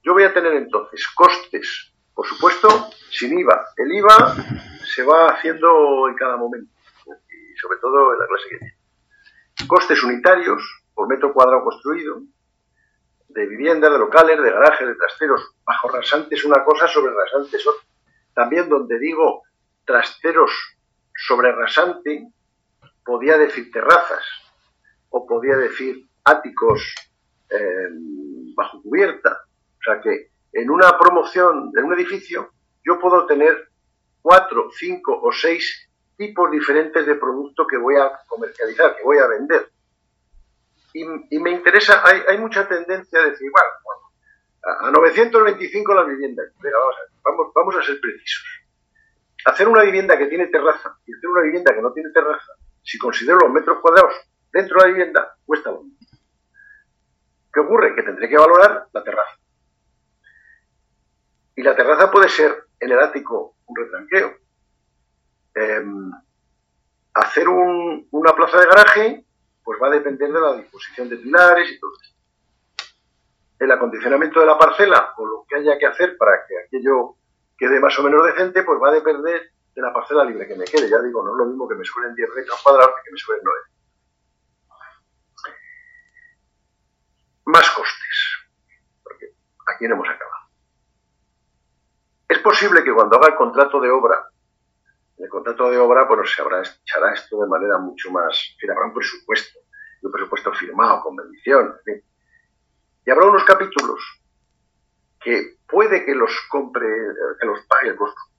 Yo 0.04 0.14
voy 0.14 0.24
a 0.24 0.34
tener 0.34 0.54
entonces 0.54 1.08
costes, 1.16 1.92
por 2.14 2.28
supuesto, 2.28 2.70
sin 3.10 3.38
IVA. 3.40 3.66
El 3.78 3.94
IVA 3.94 4.36
se 4.94 5.02
va 5.02 5.30
haciendo 5.30 6.08
en 6.08 6.14
cada 6.14 6.38
momento, 6.38 6.72
y 7.08 7.58
sobre 7.58 7.80
todo 7.80 8.14
en 8.14 8.20
la 8.20 8.28
clase 8.28 8.48
que 8.48 8.58
viene. 8.58 8.78
Costes 9.68 10.04
unitarios 10.04 10.84
por 10.94 11.08
metro 11.08 11.34
cuadrado 11.34 11.64
construido, 11.64 12.22
de 13.34 13.46
viviendas, 13.48 13.92
de 13.92 13.98
locales, 13.98 14.42
de 14.42 14.52
garajes, 14.52 14.88
de 14.88 14.96
trasteros. 14.96 15.54
Bajo 15.66 15.90
rasantes 15.90 16.44
una 16.46 16.64
cosa, 16.64 16.88
sobre 16.88 17.14
rasantes 17.14 17.66
otra. 17.66 17.84
También 18.34 18.70
donde 18.70 19.00
digo 19.00 19.44
trasteros 19.86 20.52
sobre 21.16 21.52
rasante, 21.52 22.28
podía 23.06 23.38
decir 23.38 23.72
terrazas 23.72 24.26
o 25.10 25.26
podía 25.28 25.58
decir 25.58 26.08
áticos 26.24 26.96
em, 27.50 28.54
bajo 28.56 28.82
cubierta. 28.82 29.42
O 29.80 29.84
sea 29.84 30.02
que 30.02 30.32
en 30.54 30.70
una 30.70 30.98
promoción, 30.98 31.72
en 31.76 31.84
un 31.84 31.94
edificio, 31.94 32.52
yo 32.84 33.00
puedo 33.00 33.26
tener 33.26 33.70
cuatro, 34.22 34.70
cinco 34.72 35.20
o 35.22 35.32
seis 35.32 35.90
tipos 36.18 36.52
diferentes 36.52 37.06
de 37.06 37.16
producto 37.16 37.66
que 37.66 37.78
voy 37.78 37.96
a 37.96 38.12
comercializar, 38.28 38.96
que 38.96 39.04
voy 39.04 39.18
a 39.18 39.28
vender 39.28 39.70
y, 41.30 41.40
me 41.40 41.52
interesa, 41.52 42.02
hay, 42.06 42.22
hay, 42.28 42.38
mucha 42.38 42.68
tendencia 42.68 43.20
a 43.20 43.26
decir, 43.30 43.50
bueno, 43.52 44.02
a 44.64 44.92
925 44.92 45.94
las 45.94 46.08
viviendas. 46.08 46.48
vamos 46.56 46.96
a, 46.96 47.30
vamos, 47.30 47.52
vamos 47.54 47.76
a 47.78 47.84
ser 47.84 48.00
precisos. 48.00 48.44
Hacer 49.46 49.68
una 49.68 49.84
vivienda 49.84 50.18
que 50.18 50.28
tiene 50.28 50.48
terraza 50.48 50.98
y 51.06 51.14
hacer 51.14 51.30
una 51.30 51.42
vivienda 51.42 51.74
que 51.74 51.82
no 51.82 51.92
tiene 51.94 52.12
terraza, 52.12 52.54
si 52.84 52.98
considero 52.98 53.40
los 53.40 53.52
metros 53.52 53.80
cuadrados 53.82 54.14
dentro 54.52 54.78
de 54.78 54.88
la 54.88 54.94
vivienda, 54.94 55.36
cuesta 55.46 55.72
lo 55.72 55.84
mismo. 55.84 56.00
¿Qué 57.54 57.60
ocurre? 57.60 57.96
Que 57.96 58.04
tendré 58.04 58.30
que 58.30 58.38
valorar 58.38 58.88
la 58.94 59.04
terraza. 59.04 59.38
Y 61.56 61.64
la 61.64 61.76
terraza 61.76 62.10
puede 62.10 62.30
ser 62.30 62.66
en 62.80 62.92
el 62.92 63.00
ático 63.00 63.56
un 63.66 63.76
retranqueo. 63.76 64.38
Em, 65.54 66.12
hacer 67.14 67.48
una 67.50 68.34
plaza 68.34 68.60
de 68.60 68.66
garaje, 68.66 69.26
pues 69.64 69.80
va 69.82 69.88
a 69.88 69.92
depender 69.92 70.32
de 70.32 70.40
la 70.40 70.54
disposición 70.54 71.10
de 71.10 71.18
pilares 71.18 71.72
y 71.72 71.80
todo 71.80 71.92
eso. 72.02 72.16
El 73.60 73.72
acondicionamiento 73.72 74.40
de 74.40 74.46
la 74.46 74.58
parcela 74.58 75.14
o 75.18 75.26
lo 75.26 75.46
que 75.48 75.56
haya 75.56 75.78
que 75.78 75.86
hacer 75.86 76.18
para 76.18 76.46
que 76.48 76.58
aquello 76.60 77.16
quede 77.58 77.80
más 77.80 77.98
o 78.00 78.04
menos 78.04 78.26
decente, 78.26 78.64
pues 78.64 78.82
va 78.82 78.90
a 78.90 78.94
depender 78.94 79.52
de 79.76 79.82
la 79.82 79.94
parcela 79.94 80.26
libre 80.26 80.48
que 80.48 80.56
me 80.56 80.66
quede. 80.66 80.90
Ya 80.90 81.00
digo, 81.00 81.24
no 81.24 81.32
es 81.32 81.38
lo 81.38 81.46
mismo 81.46 81.68
que 81.68 81.76
me 81.76 81.86
suelen 81.86 82.16
10 82.16 82.30
metros 82.36 82.62
cuadrados 82.64 82.96
que 83.04 83.12
me 83.12 83.18
suelen 83.18 83.44
9. 83.46 83.60
Más 87.46 87.70
costes. 87.72 88.48
Porque 89.04 89.28
aquí 89.68 89.88
no 89.88 89.96
hemos 89.96 90.10
acabado. 90.10 90.48
Es 92.28 92.40
posible 92.40 92.84
que 92.84 92.94
cuando 92.94 93.18
haga 93.18 93.28
el 93.28 93.36
contrato 93.36 93.80
de 93.80 93.92
obra, 93.92 94.26
el 95.24 95.30
contrato 95.30 95.70
de 95.70 95.78
obra, 95.78 96.06
bueno, 96.06 96.26
se 96.26 96.42
habrá, 96.42 96.62
echará 96.62 97.14
esto 97.14 97.42
de 97.42 97.48
manera 97.48 97.78
mucho 97.78 98.12
más, 98.12 98.56
en 98.62 98.72
habrá 98.72 98.86
un 98.86 98.94
presupuesto, 98.94 99.60
un 100.02 100.12
presupuesto 100.12 100.54
firmado, 100.54 101.02
con 101.02 101.16
bendición, 101.16 101.76
en 101.78 101.84
fin. 101.84 102.04
Y 103.06 103.12
habrá 103.12 103.28
unos 103.28 103.44
capítulos 103.44 104.00
que 105.20 105.58
puede 105.68 106.04
que 106.06 106.16
los 106.16 106.32
compre, 106.50 106.88
que 107.40 107.46
los 107.46 107.66
pague 107.68 107.90
el 107.90 107.96
constructor 107.96 108.32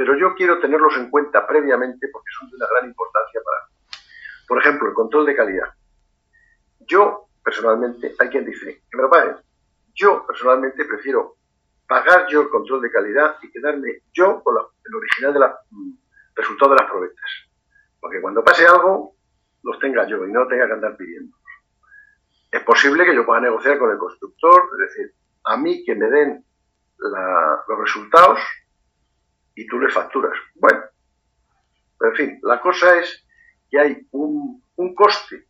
pero 0.00 0.16
yo 0.16 0.34
quiero 0.34 0.58
tenerlos 0.60 0.96
en 0.96 1.10
cuenta 1.10 1.46
previamente 1.46 2.08
porque 2.10 2.30
son 2.38 2.48
de 2.48 2.56
una 2.56 2.66
gran 2.70 2.88
importancia 2.88 3.38
para 3.44 3.66
mí. 3.66 3.74
Por 4.48 4.58
ejemplo, 4.58 4.88
el 4.88 4.94
control 4.94 5.26
de 5.26 5.36
calidad. 5.36 5.74
Yo, 6.88 7.26
personalmente, 7.44 8.14
hay 8.18 8.28
quien 8.30 8.46
dice 8.46 8.82
que 8.90 8.96
me 8.96 9.02
lo 9.02 9.10
paguen. 9.10 9.36
Yo, 9.94 10.26
personalmente, 10.26 10.86
prefiero 10.86 11.36
pagar 11.86 12.26
yo 12.30 12.40
el 12.40 12.48
control 12.48 12.80
de 12.80 12.90
calidad 12.90 13.36
y 13.42 13.52
quedarme 13.52 14.00
yo 14.10 14.42
con 14.42 14.56
el 14.56 14.94
original 14.94 15.34
del 15.34 15.42
mm, 15.68 15.92
resultado 16.34 16.74
de 16.74 16.80
las 16.80 16.90
probetas. 16.90 17.30
Porque 18.00 18.20
cuando 18.20 18.44
pase 18.44 18.66
algo, 18.66 19.14
los 19.62 19.78
tenga 19.78 20.06
yo 20.06 20.24
y 20.26 20.32
no 20.32 20.46
tenga 20.46 20.66
que 20.66 20.72
andar 20.72 20.96
pidiendo. 20.96 21.36
Es 22.50 22.62
posible 22.62 23.04
que 23.04 23.14
yo 23.14 23.24
pueda 23.24 23.40
negociar 23.40 23.78
con 23.78 23.90
el 23.90 23.98
constructor, 23.98 24.70
es 24.72 24.88
decir, 24.88 25.14
a 25.44 25.56
mí 25.56 25.84
que 25.84 25.94
me 25.94 26.06
den 26.08 26.44
los 26.98 27.78
resultados 27.78 28.40
y 29.54 29.66
tú 29.66 29.78
le 29.78 29.90
facturas. 29.90 30.32
Bueno, 30.54 30.82
en 32.00 32.14
fin, 32.14 32.40
la 32.42 32.60
cosa 32.60 32.98
es 32.98 33.24
que 33.70 33.78
hay 33.78 34.08
un, 34.12 34.62
coste, 34.94 35.46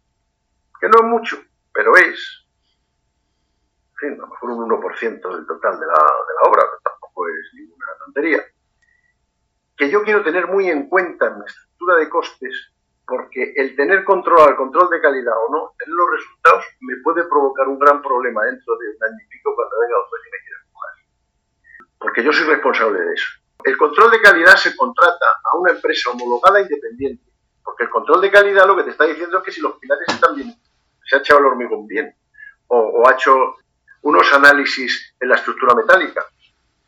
que 0.80 0.88
no 0.88 0.98
es 0.98 1.04
mucho, 1.04 1.42
pero 1.72 1.96
es, 1.96 2.46
en 3.92 3.96
fin, 3.96 4.12
a 4.12 4.22
lo 4.22 4.26
mejor 4.28 4.50
un 4.50 4.68
1% 4.68 5.36
del 5.36 5.46
total 5.46 5.80
de 5.80 5.86
la, 5.86 5.92
de 5.92 6.34
la 6.42 6.50
obra, 6.50 6.62
tampoco 6.84 7.28
es 7.28 7.54
ninguna 7.54 7.86
tontería, 8.04 8.44
que 9.80 9.88
yo 9.88 10.02
quiero 10.02 10.22
tener 10.22 10.46
muy 10.46 10.68
en 10.68 10.90
cuenta 10.90 11.28
en 11.28 11.38
mi 11.38 11.46
estructura 11.46 11.96
de 11.96 12.10
costes, 12.10 12.70
porque 13.06 13.54
el 13.56 13.74
tener 13.74 14.04
control 14.04 14.50
al 14.50 14.54
control 14.54 14.90
de 14.90 15.00
calidad 15.00 15.32
o 15.48 15.50
no, 15.50 15.72
tener 15.78 15.94
los 15.94 16.10
resultados, 16.10 16.66
me 16.80 16.96
puede 17.02 17.24
provocar 17.24 17.66
un 17.66 17.78
gran 17.78 18.02
problema 18.02 18.44
dentro 18.44 18.76
de 18.76 18.90
un 18.90 19.04
año 19.04 19.16
y 19.24 19.28
pico 19.30 19.56
cuando 19.56 19.80
venga 19.80 19.94
juez 20.06 20.22
y 20.26 20.30
me 20.30 20.38
quiera 20.44 20.60
empujar. 20.66 20.90
Porque 21.98 22.22
yo 22.22 22.30
soy 22.30 22.46
responsable 22.46 23.00
de 23.00 23.14
eso. 23.14 23.26
El 23.64 23.78
control 23.78 24.10
de 24.10 24.20
calidad 24.20 24.56
se 24.56 24.76
contrata 24.76 25.26
a 25.50 25.56
una 25.56 25.72
empresa 25.72 26.10
homologada 26.10 26.60
independiente, 26.60 27.24
porque 27.64 27.84
el 27.84 27.90
control 27.90 28.20
de 28.20 28.30
calidad 28.30 28.66
lo 28.66 28.76
que 28.76 28.84
te 28.84 28.90
está 28.90 29.06
diciendo 29.06 29.38
es 29.38 29.44
que 29.44 29.52
si 29.52 29.62
los 29.62 29.78
pilares 29.78 30.08
están 30.08 30.34
bien, 30.34 30.54
se 31.06 31.16
ha 31.16 31.20
echado 31.20 31.40
el 31.40 31.46
hormigón 31.46 31.86
bien, 31.86 32.14
o, 32.66 33.08
ha 33.08 33.14
hecho 33.14 33.56
unos 34.02 34.30
análisis 34.34 35.14
en 35.18 35.30
la 35.30 35.36
estructura 35.36 35.74
metálica. 35.74 36.26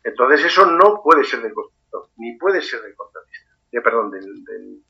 Entonces 0.03 0.45
eso 0.45 0.67
no 0.67 1.01
puede 1.01 1.23
ser 1.23 1.41
del 1.41 1.55
constructor, 1.55 1.82
ni 2.23 2.37
puede 2.37 2.61
ser 2.61 2.81
del 2.81 2.95
contratista, 2.95 3.51
eh, 3.71 3.81
perdón, 3.81 4.11
del, 4.11 4.81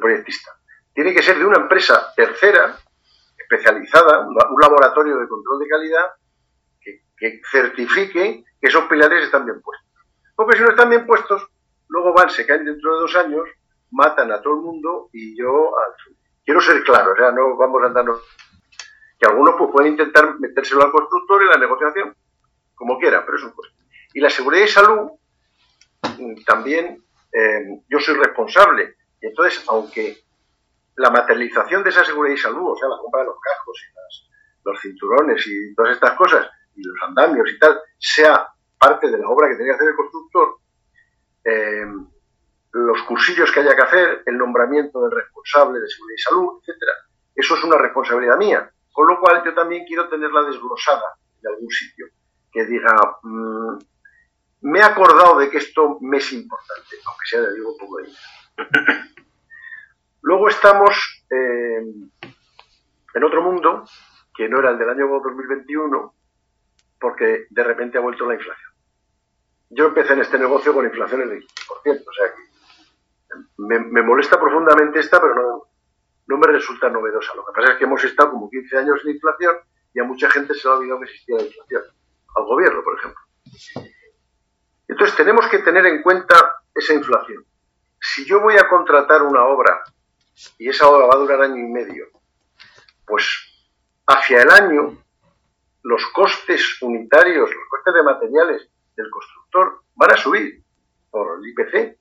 proyectista. 0.00 0.52
Tiene 0.94 1.12
que 1.12 1.22
ser 1.22 1.36
de 1.36 1.44
una 1.44 1.58
empresa 1.58 2.12
tercera, 2.14 2.76
especializada, 3.36 4.20
un 4.20 4.60
laboratorio 4.60 5.18
de 5.18 5.28
control 5.28 5.58
de 5.58 5.68
calidad, 5.68 6.06
que 6.80 7.42
certifique 7.50 8.44
que 8.60 8.68
esos 8.68 8.84
pilares 8.84 9.24
están 9.24 9.44
bien 9.44 9.60
puestos. 9.60 9.90
Porque 10.34 10.56
si 10.56 10.62
no 10.62 10.70
están 10.70 10.88
bien 10.88 11.06
puestos, 11.06 11.48
luego 11.88 12.14
van, 12.14 12.30
se 12.30 12.46
caen 12.46 12.64
dentro 12.64 12.94
de 12.94 13.00
dos 13.00 13.16
años, 13.16 13.42
matan 13.90 14.30
a 14.32 14.40
todo 14.40 14.54
el 14.54 14.60
mundo 14.60 15.10
y 15.12 15.36
yo 15.36 15.72
quiero 16.44 16.60
ser 16.60 16.82
claro, 16.84 17.12
o 17.12 17.16
sea, 17.16 17.32
no 17.32 17.56
vamos 17.56 17.82
a 17.82 17.86
andarnos 17.86 18.20
que 19.18 19.26
algunos 19.26 19.56
pues, 19.58 19.70
pueden 19.70 19.92
intentar 19.92 20.38
metérselo 20.38 20.82
al 20.82 20.92
constructor 20.92 21.42
en 21.42 21.48
la 21.48 21.58
negociación, 21.58 22.16
como 22.74 22.98
quiera, 22.98 23.24
pero 23.24 23.36
es 23.36 23.44
un 23.44 23.52
coste. 23.52 23.76
Y 24.14 24.20
la 24.20 24.30
seguridad 24.30 24.64
y 24.64 24.68
salud, 24.68 25.10
también 26.46 27.02
eh, 27.32 27.82
yo 27.88 27.98
soy 28.00 28.14
responsable. 28.14 28.96
Y 29.20 29.26
entonces, 29.26 29.64
aunque 29.68 30.18
la 30.96 31.10
materialización 31.10 31.82
de 31.82 31.90
esa 31.90 32.04
seguridad 32.04 32.34
y 32.34 32.38
salud, 32.38 32.72
o 32.72 32.76
sea, 32.76 32.88
la 32.88 32.98
compra 32.98 33.20
de 33.20 33.26
los 33.26 33.40
cascos 33.40 33.80
y 33.82 34.68
los 34.68 34.80
cinturones 34.80 35.46
y 35.46 35.74
todas 35.74 35.94
estas 35.94 36.12
cosas, 36.12 36.46
y 36.74 36.82
los 36.82 36.96
andamios 37.02 37.48
y 37.50 37.58
tal, 37.58 37.80
sea 37.98 38.48
parte 38.78 39.10
de 39.10 39.18
la 39.18 39.28
obra 39.28 39.48
que 39.48 39.56
tenía 39.56 39.72
que 39.72 39.76
hacer 39.76 39.88
el 39.88 39.96
constructor, 39.96 40.56
eh, 41.44 41.86
los 42.72 43.02
cursillos 43.02 43.50
que 43.50 43.60
haya 43.60 43.74
que 43.74 43.82
hacer, 43.82 44.22
el 44.26 44.38
nombramiento 44.38 45.02
del 45.02 45.10
responsable 45.10 45.80
de 45.80 45.88
seguridad 45.88 46.16
y 46.16 46.22
salud, 46.22 46.60
etcétera. 46.60 46.92
Eso 47.34 47.56
es 47.56 47.64
una 47.64 47.78
responsabilidad 47.78 48.36
mía, 48.36 48.70
con 48.92 49.08
lo 49.08 49.20
cual 49.20 49.42
yo 49.44 49.54
también 49.54 49.84
quiero 49.86 50.08
tenerla 50.08 50.42
desglosada 50.42 51.16
de 51.40 51.48
algún 51.48 51.70
sitio, 51.70 52.06
que 52.52 52.64
diga, 52.66 52.94
mm, 53.22 53.78
me 54.62 54.80
he 54.80 54.82
acordado 54.82 55.38
de 55.38 55.50
que 55.50 55.58
esto 55.58 55.98
me 56.00 56.18
es 56.18 56.32
importante, 56.32 56.96
aunque 57.06 57.26
sea 57.26 57.40
de 57.40 57.54
digo 57.54 57.72
un 57.72 57.78
poco 57.78 57.98
de 57.98 58.08
Luego 60.22 60.48
estamos 60.48 61.24
eh, 61.30 61.82
en 63.14 63.24
otro 63.24 63.42
mundo, 63.42 63.84
que 64.34 64.48
no 64.48 64.60
era 64.60 64.70
el 64.70 64.78
del 64.78 64.90
año 64.90 65.08
2021, 65.08 66.14
porque 67.00 67.46
de 67.48 67.64
repente 67.64 67.98
ha 67.98 68.02
vuelto 68.02 68.26
la 68.26 68.34
inflación. 68.34 68.70
Yo 69.70 69.86
empecé 69.86 70.12
en 70.12 70.20
este 70.20 70.38
negocio 70.38 70.74
con 70.74 70.84
inflaciones 70.84 71.30
de 71.30 71.38
15%, 71.38 71.46
o 72.06 72.12
sea 72.12 72.34
que 72.34 72.50
me, 73.56 74.02
molesta 74.02 74.38
profundamente 74.38 75.00
esta, 75.00 75.20
pero 75.20 75.34
no, 75.34 75.62
no 76.26 76.38
me 76.38 76.46
resulta 76.48 76.90
novedosa. 76.90 77.34
Lo 77.34 77.46
que 77.46 77.52
pasa 77.54 77.72
es 77.72 77.78
que 77.78 77.84
hemos 77.84 78.02
estado 78.04 78.32
como 78.32 78.50
15 78.50 78.78
años 78.78 79.04
de 79.04 79.12
inflación 79.12 79.56
y 79.94 80.00
a 80.00 80.04
mucha 80.04 80.28
gente 80.30 80.54
se 80.54 80.68
le 80.68 80.74
ha 80.74 80.76
olvidado 80.76 81.00
que 81.00 81.06
existía 81.06 81.36
la 81.36 81.44
inflación. 81.44 81.82
Al 82.36 82.44
gobierno, 82.44 82.82
por 82.82 82.98
ejemplo. 82.98 83.20
Entonces 84.90 85.16
tenemos 85.16 85.46
que 85.46 85.60
tener 85.60 85.86
en 85.86 86.02
cuenta 86.02 86.64
esa 86.74 86.94
inflación. 86.94 87.44
Si 88.00 88.24
yo 88.24 88.40
voy 88.40 88.56
a 88.56 88.68
contratar 88.68 89.22
una 89.22 89.44
obra 89.44 89.84
y 90.58 90.68
esa 90.68 90.88
obra 90.88 91.06
va 91.06 91.14
a 91.14 91.18
durar 91.18 91.42
año 91.42 91.58
y 91.58 91.68
medio, 91.68 92.08
pues 93.06 93.24
hacia 94.08 94.42
el 94.42 94.50
año 94.50 94.98
los 95.84 96.04
costes 96.06 96.82
unitarios, 96.82 97.48
los 97.48 97.68
costes 97.70 97.94
de 97.94 98.02
materiales 98.02 98.68
del 98.96 99.08
constructor 99.10 99.82
van 99.94 100.12
a 100.12 100.16
subir 100.16 100.60
por 101.08 101.38
el 101.38 101.48
IPC, 101.50 101.96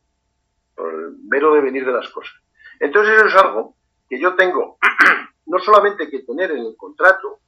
por 0.76 0.92
el 0.92 1.16
mero 1.28 1.54
devenir 1.54 1.86
de 1.86 1.92
las 1.94 2.10
cosas. 2.10 2.34
Entonces 2.80 3.18
eso 3.18 3.28
es 3.28 3.36
algo 3.36 3.76
que 4.10 4.20
yo 4.20 4.36
tengo 4.36 4.80
no 5.46 5.60
solamente 5.60 6.10
que 6.10 6.24
tener 6.24 6.50
en 6.50 6.66
el 6.66 6.76
contrato, 6.76 7.40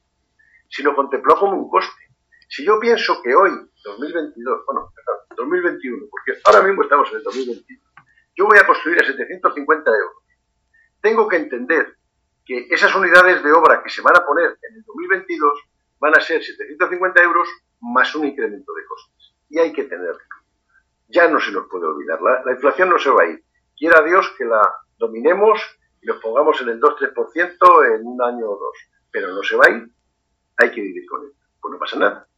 sino 0.68 0.94
contemplar 0.94 1.36
como 1.36 1.56
un 1.56 1.68
coste. 1.68 2.11
Si 2.54 2.66
yo 2.66 2.78
pienso 2.78 3.22
que 3.22 3.34
hoy, 3.34 3.50
2022, 3.82 4.66
bueno, 4.66 4.92
2021, 5.34 6.04
porque 6.10 6.38
ahora 6.44 6.60
mismo 6.60 6.82
estamos 6.82 7.08
en 7.08 7.16
el 7.16 7.22
2021, 7.22 7.82
yo 8.36 8.44
voy 8.44 8.58
a 8.58 8.66
construir 8.66 9.00
a 9.00 9.06
750 9.06 9.90
euros, 9.90 10.22
tengo 11.00 11.26
que 11.26 11.36
entender 11.36 11.96
que 12.44 12.68
esas 12.68 12.94
unidades 12.94 13.42
de 13.42 13.52
obra 13.52 13.82
que 13.82 13.88
se 13.88 14.02
van 14.02 14.16
a 14.18 14.26
poner 14.26 14.58
en 14.68 14.76
el 14.76 14.82
2022 14.84 15.62
van 15.98 16.14
a 16.14 16.20
ser 16.20 16.44
750 16.44 17.22
euros 17.22 17.48
más 17.80 18.14
un 18.14 18.26
incremento 18.26 18.74
de 18.74 18.84
costes 18.84 19.34
y 19.48 19.58
hay 19.58 19.72
que 19.72 19.84
tenerlo. 19.84 20.20
Ya 21.08 21.28
no 21.28 21.40
se 21.40 21.52
nos 21.52 21.68
puede 21.68 21.86
olvidar. 21.86 22.20
La, 22.20 22.52
inflación 22.52 22.90
no 22.90 22.98
se 22.98 23.08
va 23.08 23.22
a 23.22 23.28
ir. 23.28 23.42
Quiera 23.78 24.02
Dios 24.02 24.30
que 24.36 24.44
la 24.44 24.60
dominemos 24.98 25.58
y 26.02 26.06
nos 26.06 26.18
pongamos 26.18 26.60
en 26.60 26.68
el 26.68 26.80
2-3% 26.82 27.94
en 27.94 28.06
un 28.06 28.20
año 28.20 28.46
o 28.46 28.58
dos. 28.58 28.76
Pero 29.10 29.32
no 29.32 29.42
se 29.42 29.56
va 29.56 29.64
a 29.68 29.70
ir. 29.70 29.90
Hay 30.58 30.70
que 30.70 30.82
vivir 30.82 31.06
con 31.08 31.24
él. 31.24 31.32
Pues 31.58 31.72
no 31.72 31.78
pasa 31.78 31.98
nada. 31.98 32.28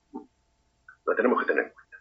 Lo 1.06 1.14
tenemos 1.14 1.40
que 1.40 1.46
tener 1.46 1.66
en 1.66 1.72
cuenta. 1.72 1.96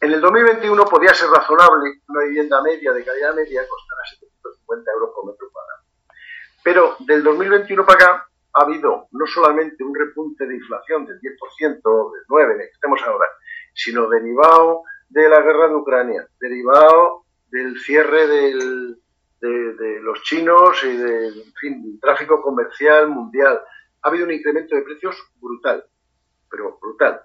En 0.00 0.12
el 0.12 0.20
2021 0.20 0.84
podía 0.84 1.12
ser 1.12 1.28
razonable 1.28 2.02
una 2.08 2.24
vivienda 2.24 2.62
media 2.62 2.92
de 2.92 3.04
calidad 3.04 3.34
media 3.34 3.66
costará 3.68 4.02
750 4.08 4.92
euros 4.92 5.10
por 5.14 5.26
metro 5.26 5.50
cuadrado. 5.50 5.82
Pero 6.62 6.96
del 7.00 7.22
2021 7.24 7.84
para 7.84 7.98
acá 7.98 8.28
ha 8.54 8.62
habido 8.62 9.08
no 9.10 9.26
solamente 9.26 9.82
un 9.82 9.94
repunte 9.94 10.46
de 10.46 10.54
inflación 10.54 11.04
del 11.04 11.20
10%, 11.20 12.12
del 12.12 12.26
9%, 12.28 12.52
en 12.52 12.58
que 12.58 12.64
estemos 12.66 13.02
ahora, 13.02 13.26
sino 13.74 14.08
derivado 14.08 14.82
de 15.08 15.28
la 15.28 15.40
guerra 15.40 15.68
de 15.68 15.74
Ucrania, 15.74 16.28
derivado 16.40 17.24
del 17.50 17.78
cierre 17.78 18.26
de, 18.26 18.96
los 20.00 20.22
chinos 20.22 20.82
y 20.84 20.96
del 20.96 22.00
tráfico 22.00 22.42
comercial 22.42 23.08
mundial. 23.08 23.60
Ha 24.02 24.08
habido 24.08 24.26
un 24.26 24.32
incremento 24.32 24.74
de 24.74 24.82
precios 24.82 25.16
brutal, 25.40 25.84
pero 26.50 26.78
brutal. 26.80 27.22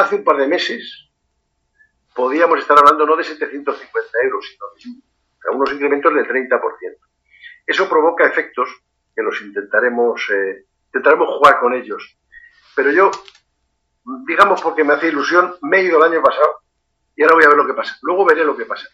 Hace 0.00 0.16
un 0.16 0.24
par 0.24 0.38
de 0.38 0.46
meses 0.46 1.10
podíamos 2.14 2.58
estar 2.58 2.78
hablando 2.78 3.04
no 3.04 3.16
de 3.16 3.24
750 3.24 4.18
euros, 4.24 4.46
sino 4.78 4.96
de 4.96 5.54
unos 5.54 5.72
incrementos 5.72 6.14
del 6.14 6.26
30%. 6.26 6.58
Eso 7.66 7.86
provoca 7.86 8.26
efectos 8.26 8.70
que 9.14 9.22
los 9.22 9.42
intentaremos, 9.42 10.26
eh, 10.30 10.64
intentaremos 10.86 11.28
jugar 11.28 11.60
con 11.60 11.74
ellos. 11.74 12.16
Pero 12.74 12.90
yo, 12.92 13.10
digamos 14.26 14.62
porque 14.62 14.84
me 14.84 14.94
hace 14.94 15.08
ilusión, 15.08 15.54
me 15.60 15.80
he 15.80 15.84
ido 15.84 15.98
el 15.98 16.10
año 16.10 16.22
pasado 16.22 16.62
y 17.14 17.22
ahora 17.22 17.34
voy 17.34 17.44
a 17.44 17.48
ver 17.48 17.58
lo 17.58 17.66
que 17.66 17.74
pasa. 17.74 17.98
Luego 18.00 18.24
veré 18.24 18.42
lo 18.42 18.56
que 18.56 18.64
pasa. 18.64 18.88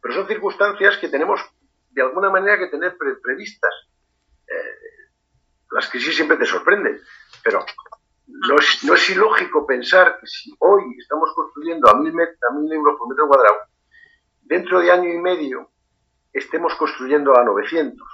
Pero 0.00 0.14
son 0.14 0.26
circunstancias 0.26 0.96
que 0.96 1.10
tenemos 1.10 1.42
de 1.90 2.00
alguna 2.00 2.30
manera 2.30 2.56
que 2.56 2.68
tener 2.68 2.96
previstas. 2.96 3.74
Eh, 4.46 5.08
las 5.72 5.90
crisis 5.90 6.16
siempre 6.16 6.38
te 6.38 6.46
sorprenden, 6.46 6.98
pero 7.44 7.66
no 8.28 8.94
es, 8.94 9.10
ilógico 9.10 9.66
pensar 9.66 10.18
que 10.20 10.26
si 10.26 10.54
hoy 10.58 10.82
estamos 10.98 11.32
construyendo 11.34 11.88
a 11.90 11.94
mil, 11.94 12.14
a 12.20 12.54
mil 12.54 12.72
euros 12.72 12.96
por 12.98 13.08
metro 13.08 13.26
cuadrado, 13.26 13.56
dentro 14.42 14.80
de 14.80 14.90
año 14.90 15.08
y 15.08 15.18
medio 15.18 15.70
estemos 16.32 16.74
construyendo 16.74 17.36
a 17.36 17.44
900, 17.44 18.06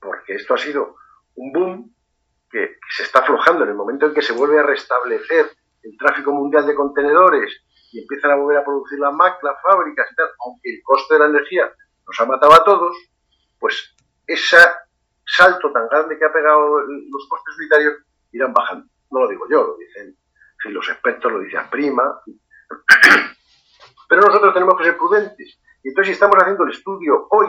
porque 0.00 0.34
esto 0.34 0.54
ha 0.54 0.58
sido 0.58 0.96
un 1.34 1.52
boom 1.52 1.94
que, 2.50 2.78
se 2.88 3.02
está 3.02 3.20
aflojando 3.20 3.64
en 3.64 3.70
el 3.70 3.76
momento 3.76 4.06
en 4.06 4.14
que 4.14 4.22
se 4.22 4.32
vuelve 4.32 4.58
a 4.58 4.62
restablecer 4.62 5.50
el 5.82 5.96
tráfico 5.98 6.32
mundial 6.32 6.66
de 6.66 6.74
contenedores 6.74 7.62
y 7.92 8.00
empiezan 8.00 8.30
a 8.32 8.36
volver 8.36 8.58
a 8.58 8.64
producir 8.64 8.98
las 8.98 9.12
máquinas, 9.12 9.56
fábricas 9.62 10.08
y 10.10 10.14
tal, 10.14 10.28
aunque 10.44 10.70
el 10.70 10.82
coste 10.82 11.14
de 11.14 11.20
la 11.20 11.26
energía 11.26 11.70
nos 12.06 12.20
ha 12.20 12.26
matado 12.26 12.54
a 12.54 12.64
todos, 12.64 12.96
pues 13.58 13.94
ese 14.26 14.58
salto 15.24 15.72
tan 15.72 15.88
grande 15.88 16.18
que 16.18 16.24
ha 16.24 16.32
pegado 16.32 16.80
los 16.80 17.28
costes 17.28 17.56
unitarios 17.58 17.94
irán 18.32 18.52
bajando. 18.52 18.86
No 19.10 19.20
lo 19.20 19.28
digo 19.28 19.46
yo, 19.48 19.62
lo 19.62 19.76
dicen 19.76 20.16
si 20.62 20.70
los 20.70 20.88
expertos, 20.88 21.32
lo 21.32 21.40
dicen 21.40 21.68
Prima. 21.70 22.20
Pero 24.08 24.22
nosotros 24.22 24.54
tenemos 24.54 24.76
que 24.76 24.84
ser 24.84 24.96
prudentes. 24.96 25.58
Y 25.82 25.88
entonces, 25.88 26.08
si 26.08 26.12
estamos 26.14 26.36
haciendo 26.40 26.64
el 26.64 26.70
estudio 26.70 27.26
hoy, 27.30 27.48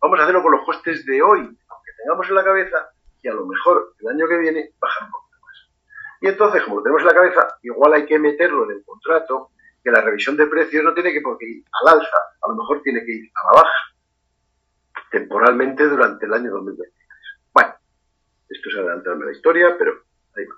vamos 0.00 0.18
a 0.18 0.22
hacerlo 0.22 0.42
con 0.42 0.52
los 0.52 0.64
costes 0.64 1.04
de 1.06 1.22
hoy, 1.22 1.40
aunque 1.40 1.92
tengamos 1.96 2.28
en 2.28 2.34
la 2.34 2.44
cabeza 2.44 2.90
que 3.20 3.28
a 3.28 3.34
lo 3.34 3.46
mejor 3.46 3.94
el 4.00 4.08
año 4.08 4.28
que 4.28 4.38
viene 4.38 4.72
bajar 4.78 5.04
un 5.04 5.10
poquito 5.10 5.36
más. 5.40 5.56
Y 6.20 6.28
entonces, 6.28 6.62
como 6.64 6.76
lo 6.76 6.82
tenemos 6.82 7.02
en 7.02 7.08
la 7.08 7.14
cabeza, 7.14 7.58
igual 7.62 7.92
hay 7.94 8.06
que 8.06 8.18
meterlo 8.18 8.64
en 8.64 8.78
el 8.78 8.84
contrato, 8.84 9.50
que 9.82 9.90
la 9.90 10.00
revisión 10.00 10.36
de 10.36 10.46
precios 10.46 10.82
no 10.82 10.94
tiene 10.94 11.12
que 11.12 11.20
por 11.20 11.38
qué 11.38 11.46
ir 11.46 11.64
al 11.82 11.94
alza, 11.94 12.16
a 12.42 12.48
lo 12.48 12.56
mejor 12.56 12.82
tiene 12.82 13.04
que 13.04 13.12
ir 13.12 13.30
a 13.34 13.46
la 13.46 13.62
baja, 13.62 13.94
temporalmente 15.10 15.84
durante 15.84 16.26
el 16.26 16.34
año 16.34 16.50
2023. 16.50 16.92
Bueno, 17.52 17.74
esto 18.48 18.68
es 18.68 18.76
adelantarme 18.76 19.26
la 19.26 19.32
historia, 19.32 19.76
pero 19.78 19.92
ahí 20.36 20.44
va. 20.44 20.54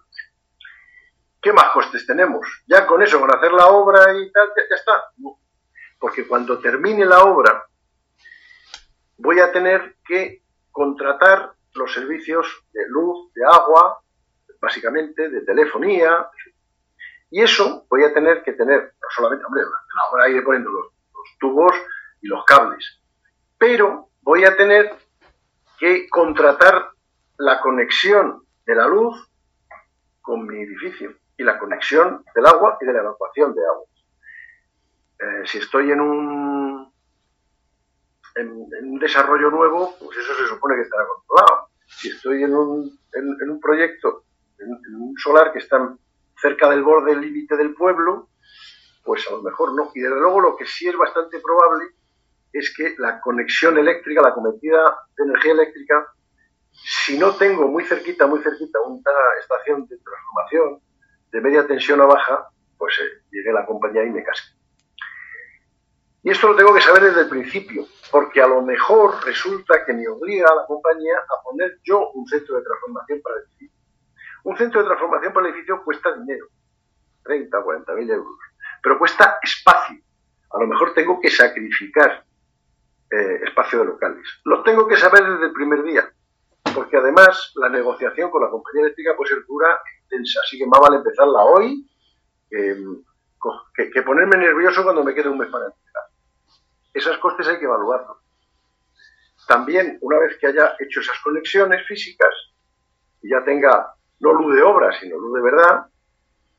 ¿Qué 1.48 1.54
más 1.54 1.70
costes 1.70 2.06
tenemos? 2.06 2.46
Ya 2.66 2.86
con 2.86 3.00
eso, 3.00 3.18
con 3.18 3.34
hacer 3.34 3.50
la 3.52 3.68
obra 3.68 4.14
y 4.14 4.30
tal, 4.30 4.48
ya, 4.54 4.76
está. 4.76 5.02
Porque 5.98 6.28
cuando 6.28 6.58
termine 6.58 7.06
la 7.06 7.24
obra, 7.24 7.66
voy 9.16 9.40
a 9.40 9.50
tener 9.50 9.96
que 10.04 10.42
contratar 10.70 11.54
los 11.72 11.90
servicios 11.90 12.46
de 12.70 12.82
luz, 12.88 13.32
de 13.32 13.46
agua, 13.46 13.98
básicamente, 14.60 15.30
de 15.30 15.40
telefonía. 15.40 16.28
Y 17.30 17.40
eso 17.40 17.86
voy 17.88 18.04
a 18.04 18.12
tener 18.12 18.42
que 18.42 18.52
tener, 18.52 18.82
no 18.82 19.08
solamente, 19.16 19.46
hombre, 19.46 19.62
la 19.62 20.04
obra 20.12 20.28
iré 20.28 20.42
poniendo 20.42 20.70
los 20.70 20.92
tubos 21.40 21.72
y 22.20 22.28
los 22.28 22.44
cables, 22.44 23.00
pero 23.56 24.10
voy 24.20 24.44
a 24.44 24.54
tener 24.54 24.94
que 25.78 26.10
contratar 26.10 26.90
la 27.38 27.58
conexión 27.62 28.42
de 28.66 28.74
la 28.74 28.86
luz 28.86 29.30
con 30.20 30.46
mi 30.46 30.60
edificio 30.60 31.16
y 31.38 31.44
la 31.44 31.58
conexión 31.58 32.24
del 32.34 32.46
agua 32.46 32.76
y 32.80 32.84
de 32.84 32.92
la 32.92 32.98
evacuación 32.98 33.54
de 33.54 33.64
agua. 33.64 33.84
Eh, 35.20 35.42
si 35.46 35.58
estoy 35.58 35.92
en 35.92 36.00
un, 36.00 36.92
en, 38.34 38.50
un 38.50 38.98
desarrollo 38.98 39.50
nuevo, 39.50 39.94
pues 40.00 40.18
eso 40.18 40.34
se 40.34 40.48
supone 40.48 40.74
que 40.74 40.82
estará 40.82 41.06
controlado. 41.06 41.68
Si 41.86 42.08
estoy 42.08 42.42
en 42.42 42.54
un, 42.54 42.98
en, 43.14 43.50
un 43.50 43.60
proyecto, 43.60 44.24
en, 44.58 44.94
un 44.96 45.14
solar 45.16 45.52
que 45.52 45.60
está 45.60 45.96
cerca 46.40 46.68
del 46.70 46.82
borde 46.82 47.16
límite 47.16 47.56
del 47.56 47.72
pueblo, 47.74 48.28
pues 49.04 49.26
a 49.28 49.32
lo 49.32 49.42
mejor 49.42 49.74
no. 49.74 49.92
Y 49.94 50.00
desde 50.00 50.20
luego 50.20 50.40
lo 50.40 50.56
que 50.56 50.66
sí 50.66 50.88
es 50.88 50.96
bastante 50.96 51.40
probable 51.40 51.86
es 52.52 52.74
que 52.76 52.96
la 52.98 53.20
conexión 53.20 53.78
eléctrica, 53.78 54.22
la 54.22 54.34
cometida 54.34 54.98
de 55.16 55.24
energía 55.24 55.52
eléctrica, 55.52 56.12
si 56.72 57.16
no 57.16 57.36
tengo 57.36 57.68
muy 57.68 57.84
cerquita, 57.84 58.26
muy 58.26 58.42
cerquita 58.42 58.80
una 58.80 59.00
estación 59.40 59.86
de 59.86 59.98
transformación, 59.98 60.80
de 61.30 61.40
media 61.40 61.66
tensión 61.66 62.00
a 62.00 62.06
baja, 62.06 62.48
pues 62.76 62.94
eh, 62.98 63.22
llegué 63.30 63.50
a 63.50 63.54
la 63.54 63.66
compañía 63.66 64.04
y 64.04 64.10
me 64.10 64.22
casqué. 64.22 64.58
Y 66.22 66.30
esto 66.30 66.48
lo 66.48 66.56
tengo 66.56 66.74
que 66.74 66.80
saber 66.80 67.02
desde 67.04 67.22
el 67.22 67.28
principio, 67.28 67.86
porque 68.10 68.42
a 68.42 68.46
lo 68.46 68.62
mejor 68.62 69.24
resulta 69.24 69.84
que 69.84 69.92
me 69.92 70.08
obliga 70.08 70.48
a 70.50 70.56
la 70.56 70.66
compañía 70.66 71.16
a 71.18 71.42
poner 71.42 71.78
yo 71.84 72.10
un 72.10 72.26
centro 72.26 72.56
de 72.56 72.62
transformación 72.62 73.20
para 73.22 73.36
el 73.36 73.42
edificio. 73.44 73.78
Un 74.44 74.56
centro 74.56 74.80
de 74.80 74.86
transformación 74.88 75.32
para 75.32 75.46
el 75.46 75.54
edificio 75.54 75.82
cuesta 75.84 76.12
dinero, 76.16 76.48
30, 77.24 77.62
40 77.62 77.94
mil 77.94 78.10
euros, 78.10 78.38
pero 78.82 78.98
cuesta 78.98 79.38
espacio. 79.42 79.98
A 80.50 80.58
lo 80.58 80.66
mejor 80.66 80.92
tengo 80.94 81.20
que 81.20 81.30
sacrificar 81.30 82.24
eh, 83.10 83.40
espacio 83.44 83.78
de 83.80 83.84
locales. 83.86 84.26
Lo 84.44 84.62
tengo 84.62 84.86
que 84.86 84.96
saber 84.96 85.24
desde 85.24 85.46
el 85.46 85.52
primer 85.52 85.82
día, 85.82 86.12
porque 86.78 86.96
además 86.96 87.50
la 87.56 87.68
negociación 87.68 88.30
con 88.30 88.40
la 88.40 88.50
compañía 88.50 88.82
eléctrica 88.82 89.16
puede 89.16 89.30
ser 89.30 89.44
dura 89.46 89.80
Así 90.44 90.56
que 90.56 90.66
más 90.66 90.80
vale 90.80 90.98
empezarla 90.98 91.42
hoy 91.42 91.84
que, 92.48 94.02
ponerme 94.02 94.38
nervioso 94.38 94.84
cuando 94.84 95.02
me 95.02 95.12
quede 95.12 95.28
un 95.28 95.38
mes 95.38 95.50
para 95.50 95.66
empezar. 95.66 96.02
Esas 96.94 97.18
costes 97.18 97.48
hay 97.48 97.58
que 97.58 97.64
evaluarlos. 97.64 98.16
También, 99.48 99.98
una 100.02 100.20
vez 100.20 100.38
que 100.38 100.46
haya 100.46 100.76
hecho 100.78 101.00
esas 101.00 101.18
conexiones 101.18 101.84
físicas 101.88 102.32
y 103.22 103.30
ya 103.30 103.44
tenga 103.44 103.92
no 104.20 104.32
luz 104.34 104.54
de 104.54 104.62
obra, 104.62 104.92
sino 105.00 105.18
luz 105.18 105.34
de 105.34 105.42
verdad, 105.42 105.86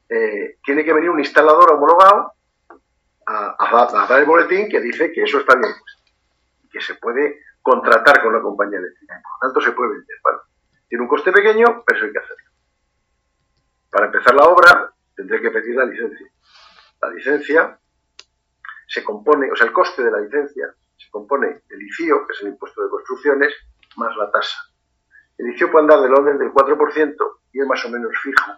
eh, 0.09 0.57
tiene 0.65 0.83
que 0.83 0.93
venir 0.93 1.09
un 1.09 1.19
instalador 1.19 1.71
homologado 1.71 2.33
a, 3.25 4.05
dar 4.09 4.19
el 4.19 4.25
boletín 4.25 4.67
que 4.69 4.81
dice 4.81 5.13
que 5.13 5.23
eso 5.23 5.39
está 5.39 5.55
bien 5.55 5.71
puesto 5.79 5.98
que 6.69 6.81
se 6.81 6.95
puede 6.95 7.41
contratar 7.61 8.21
con 8.21 8.33
la 8.33 8.41
compañía 8.41 8.79
eléctrica. 8.79 9.21
Por 9.21 9.31
lo 9.31 9.53
tanto, 9.53 9.61
se 9.61 9.75
puede 9.75 9.91
vender. 9.91 10.17
Bueno, 10.23 10.39
tiene 10.87 11.01
un 11.03 11.07
coste 11.07 11.31
pequeño, 11.31 11.83
pero 11.85 11.97
eso 11.97 12.05
hay 12.05 12.11
que 12.11 12.19
hacerlo. 12.19 12.49
Para 13.91 14.05
empezar 14.05 14.35
la 14.35 14.43
obra 14.43 14.93
tendré 15.15 15.41
que 15.41 15.51
pedir 15.51 15.75
la 15.75 15.85
licencia. 15.85 16.27
La 17.01 17.09
licencia 17.09 17.79
se 18.87 19.03
compone, 19.03 19.51
o 19.51 19.55
sea, 19.55 19.67
el 19.67 19.73
coste 19.73 20.03
de 20.03 20.11
la 20.11 20.19
licencia 20.19 20.73
se 20.97 21.09
compone 21.11 21.61
del 21.67 21.81
ICIO, 21.81 22.25
que 22.27 22.33
es 22.33 22.41
el 22.41 22.49
impuesto 22.49 22.83
de 22.83 22.89
construcciones, 22.89 23.53
más 23.95 24.15
la 24.17 24.31
tasa. 24.31 24.57
El 25.37 25.53
ICIO 25.53 25.71
puede 25.71 25.83
andar 25.83 26.01
del 26.01 26.13
orden 26.13 26.37
del 26.37 26.51
4% 26.51 27.15
y 27.53 27.61
es 27.61 27.67
más 27.67 27.83
o 27.85 27.89
menos 27.89 28.11
fijo, 28.21 28.51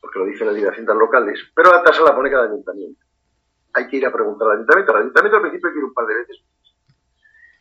porque 0.00 0.18
lo 0.18 0.24
dice 0.26 0.44
la 0.44 0.52
ley 0.52 0.62
de 0.62 0.94
locales, 0.94 1.40
pero 1.54 1.70
la 1.70 1.82
tasa 1.82 2.02
la 2.02 2.14
pone 2.14 2.30
cada 2.30 2.44
ayuntamiento. 2.44 3.04
Hay 3.74 3.88
que 3.88 3.96
ir 3.96 4.06
a 4.06 4.12
preguntar 4.12 4.48
al 4.48 4.54
ayuntamiento. 4.54 4.92
Al 4.92 5.02
ayuntamiento 5.02 5.36
al 5.36 5.42
principio 5.42 5.68
hay 5.68 5.74
que 5.74 5.78
ir 5.78 5.84
un 5.84 5.94
par 5.94 6.06
de 6.06 6.14
veces. 6.14 6.42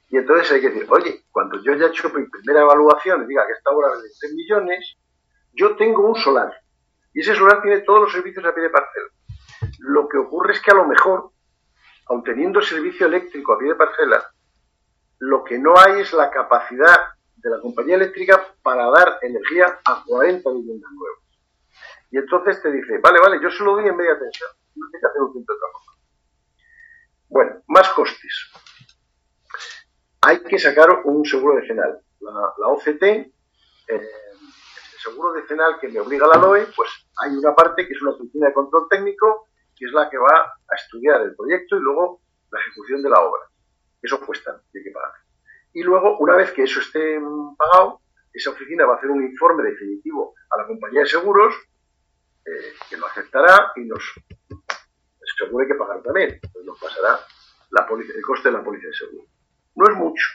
Y 0.10 0.18
entonces 0.18 0.52
hay 0.52 0.62
que 0.62 0.70
decir, 0.70 0.88
oye, 0.90 1.26
cuando 1.32 1.62
yo 1.62 1.74
ya 1.76 1.86
he 1.86 1.90
hecho 1.90 2.10
mi 2.10 2.26
primera 2.28 2.62
evaluación 2.62 3.24
y 3.24 3.28
diga 3.28 3.46
que 3.46 3.54
esta 3.54 3.72
obra 3.72 3.90
vale 3.90 4.08
3 4.20 4.34
millones, 4.34 4.98
yo 5.54 5.76
tengo 5.76 6.08
un 6.08 6.16
solar 6.16 6.54
y 7.14 7.22
ese 7.22 7.36
solar 7.36 7.62
tiene 7.62 7.80
todos 7.80 8.02
los 8.02 8.12
servicios 8.12 8.46
a 8.46 8.54
pie 8.54 8.64
de 8.64 8.70
parcela. 8.70 9.08
Lo 9.80 10.08
que 10.08 10.18
ocurre 10.18 10.54
es 10.54 10.62
que 10.62 10.72
a 10.72 10.76
lo 10.76 10.86
mejor, 10.86 11.32
aun 12.08 12.24
teniendo 12.24 12.62
servicio 12.62 13.08
eléctrico 13.08 13.54
a 13.54 13.58
pie 13.58 13.70
de 13.70 13.76
parcela, 13.76 14.24
lo 15.20 15.44
que 15.44 15.58
no 15.58 15.74
hay 15.78 16.02
es 16.02 16.14
la 16.14 16.30
capacidad 16.30 16.96
de 17.36 17.50
la 17.50 17.60
compañía 17.60 17.96
eléctrica 17.96 18.54
para 18.62 18.90
dar 18.92 19.18
energía 19.22 19.80
a 19.84 20.04
40 20.06 20.50
viviendas 20.52 20.92
nuevas. 20.92 21.20
Y 22.12 22.18
entonces 22.18 22.62
te 22.62 22.72
dice, 22.72 23.00
vale, 23.00 23.20
vale, 23.20 23.40
yo 23.42 23.50
solo 23.50 23.74
doy 23.74 23.88
en 23.88 23.98
media 23.98 24.18
tensión, 24.18 24.50
no 24.76 24.86
tengo 24.92 25.02
que 25.02 25.08
hacer 25.08 25.22
un 25.22 25.34
centro 25.34 25.56
de 25.56 25.60
trabajo. 25.60 25.82
Bueno, 27.30 27.64
más 27.68 27.90
costes. 27.90 28.52
Hay 30.22 30.40
que 30.40 30.60
sacar 30.60 31.02
un 31.06 31.26
seguro 31.26 31.56
decenal. 31.56 32.00
La, 32.20 32.32
la 32.58 32.68
OCT 32.68 33.04
eh, 33.04 33.32
seguro 35.08 35.34
decenal 35.34 35.80
que 35.80 35.88
me 35.88 36.00
obliga 36.00 36.28
la 36.28 36.38
LOE, 36.38 36.68
pues 36.76 36.90
hay 37.18 37.32
una 37.36 37.56
parte 37.56 37.88
que 37.88 37.94
es 37.94 38.02
una 38.02 38.12
oficina 38.12 38.48
de 38.48 38.54
control 38.54 38.88
técnico, 38.90 39.48
que 39.76 39.86
es 39.86 39.92
la 39.92 40.10
que 40.10 40.18
va 40.18 40.54
a 40.68 40.76
estudiar 40.76 41.22
el 41.22 41.36
proyecto 41.36 41.78
y 41.78 41.80
luego 41.80 42.22
la 42.52 42.60
ejecución 42.60 43.02
de 43.02 43.10
la 43.10 43.22
obra. 43.22 43.44
Eso 44.02 44.20
cuesta, 44.20 44.62
hay 44.76 44.84
que 44.84 44.92
pagar. 44.92 45.14
Y 45.74 45.84
luego, 45.84 46.18
una 46.18 46.36
vez 46.36 46.52
que 46.52 46.64
eso 46.64 46.80
esté 46.80 47.20
pagado, 47.58 48.02
esa 48.34 48.52
oficina 48.52 48.86
va 48.86 48.96
a 48.96 48.98
hacer 48.98 49.10
un 49.10 49.24
informe 49.24 49.64
definitivo 49.64 50.34
a 50.50 50.62
la 50.62 50.68
compañía 50.68 51.02
de 51.02 51.08
seguros, 51.08 51.56
eh, 52.46 52.74
que 52.90 52.98
lo 52.98 53.08
aceptará 53.08 53.74
y 53.76 53.82
nos 53.82 54.14
seguro 55.38 55.68
que 55.68 55.76
pagar 55.76 56.02
también. 56.02 56.40
nos 56.66 56.80
pasará 56.80 57.20
el 57.70 58.22
coste 58.26 58.50
de 58.50 58.58
la 58.58 58.64
póliza 58.64 58.88
de 58.88 58.94
seguro. 58.94 59.28
No 59.78 59.88
es 59.88 59.96
mucho, 59.96 60.26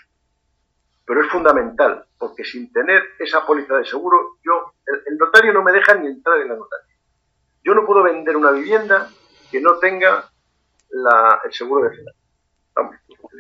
pero 1.05 1.21
es 1.21 1.29
fundamental, 1.29 2.05
porque 2.17 2.45
sin 2.45 2.73
tener 2.73 3.03
esa 3.19 3.45
póliza 3.45 3.75
de 3.75 3.85
seguro, 3.85 4.37
yo, 4.45 4.75
el, 4.87 5.19
notario 5.19 5.53
no 5.53 5.65
me 5.65 5.73
deja 5.73 5.95
ni 5.97 6.07
entrar 6.07 6.39
en 6.39 6.49
la 6.49 6.55
notaría. 6.55 6.95
Yo 7.65 7.75
no 7.75 7.85
puedo 7.85 8.05
vender 8.05 8.37
una 8.37 8.53
vivienda 8.53 9.11
que 9.51 9.61
no 9.61 9.79
tenga 9.79 10.31
el 11.45 11.53
seguro 11.53 11.89
de 11.89 11.97
es 11.97 12.05